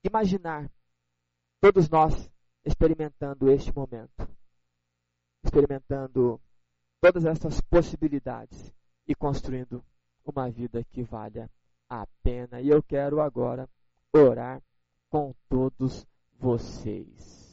[0.07, 0.71] imaginar
[1.61, 2.31] todos nós
[2.65, 4.29] experimentando este momento,
[5.45, 6.41] experimentando
[7.01, 8.73] todas essas possibilidades
[9.07, 9.85] e construindo
[10.25, 11.51] uma vida que valha
[11.89, 12.61] a pena.
[12.61, 13.69] E eu quero agora
[14.13, 14.63] orar
[15.09, 16.07] com todos
[16.39, 17.47] vocês.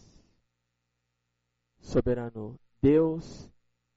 [1.80, 3.52] Soberano Deus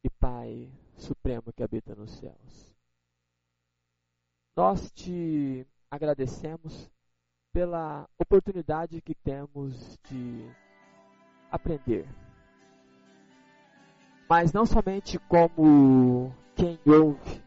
[0.05, 2.77] e Pai Supremo que habita nos céus.
[4.57, 6.91] Nós te agradecemos
[7.57, 10.47] pela oportunidade que temos de
[11.51, 12.07] aprender.
[14.29, 17.43] Mas não somente como quem ouve,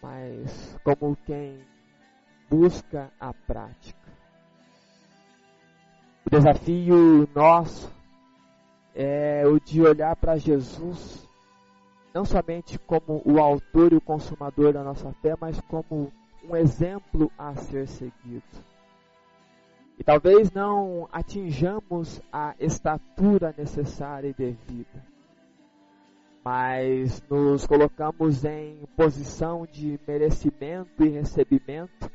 [0.00, 1.62] mas como quem
[2.48, 4.10] busca a prática.
[6.24, 7.92] O desafio nosso
[8.94, 11.28] é o de olhar para Jesus,
[12.14, 16.10] não somente como o autor e o consumador da nossa fé, mas como
[16.48, 18.75] um exemplo a ser seguido.
[20.06, 25.04] Talvez não atinjamos a estatura necessária e devida,
[26.44, 32.08] mas nos colocamos em posição de merecimento e recebimento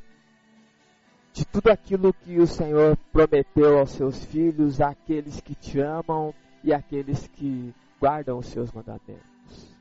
[1.34, 6.34] de tudo aquilo que o Senhor prometeu aos seus filhos, àqueles que te amam
[6.64, 9.76] e àqueles que guardam os seus mandamentos.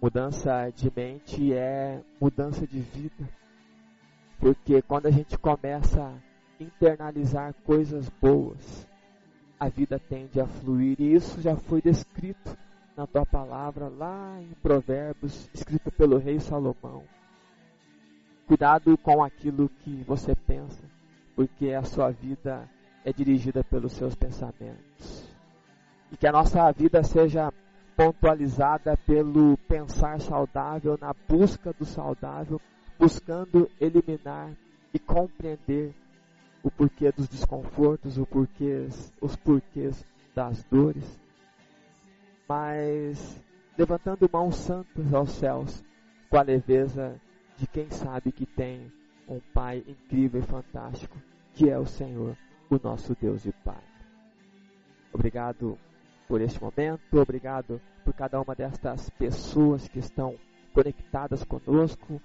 [0.00, 3.28] Mudança de mente é mudança de vida,
[4.38, 6.29] porque quando a gente começa a
[6.60, 8.86] internalizar coisas boas,
[9.58, 12.56] a vida tende a fluir, e isso já foi descrito
[12.96, 17.02] na tua palavra lá em Provérbios, escrito pelo rei Salomão.
[18.46, 20.82] Cuidado com aquilo que você pensa,
[21.34, 22.68] porque a sua vida
[23.04, 25.28] é dirigida pelos seus pensamentos.
[26.12, 27.52] E que a nossa vida seja
[27.96, 32.60] pontualizada pelo pensar saudável, na busca do saudável,
[32.98, 34.50] buscando eliminar
[34.92, 35.94] e compreender
[36.62, 38.86] o porquê dos desconfortos, o porquê,
[39.20, 41.18] os porquês das dores,
[42.48, 43.42] mas
[43.78, 45.84] levantando mãos santas aos céus
[46.28, 47.20] com a leveza
[47.56, 48.92] de quem sabe que tem
[49.28, 51.16] um Pai incrível e fantástico,
[51.54, 52.36] que é o Senhor,
[52.68, 53.82] o nosso Deus e Pai.
[55.12, 55.78] Obrigado
[56.28, 60.36] por este momento, obrigado por cada uma destas pessoas que estão
[60.72, 62.20] conectadas conosco,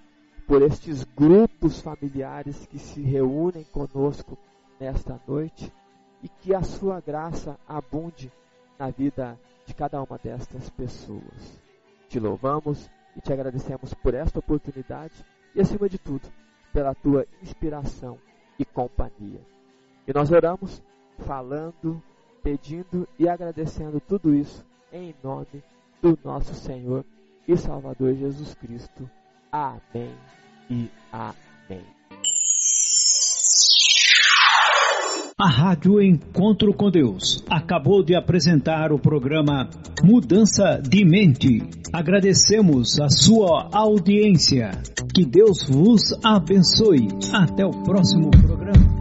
[0.46, 4.38] por estes grupos familiares que se reúnem conosco
[4.78, 5.72] nesta noite
[6.22, 8.32] e que a sua graça abunde
[8.78, 11.60] na vida de cada uma destas pessoas.
[12.08, 15.24] Te louvamos e te agradecemos por esta oportunidade
[15.54, 16.28] e, acima de tudo,
[16.72, 18.18] pela tua inspiração
[18.58, 19.40] e companhia.
[20.06, 20.82] E nós oramos
[21.18, 22.00] falando,
[22.42, 25.64] pedindo e agradecendo tudo isso em nome
[26.00, 27.04] do nosso Senhor
[27.48, 29.10] e Salvador Jesus Cristo.
[29.56, 30.10] Amém
[30.68, 31.82] e amém.
[35.38, 39.70] A Rádio Encontro com Deus acabou de apresentar o programa
[40.04, 41.62] Mudança de Mente.
[41.90, 44.72] Agradecemos a sua audiência.
[45.14, 47.08] Que Deus vos abençoe.
[47.32, 48.95] Até o próximo programa.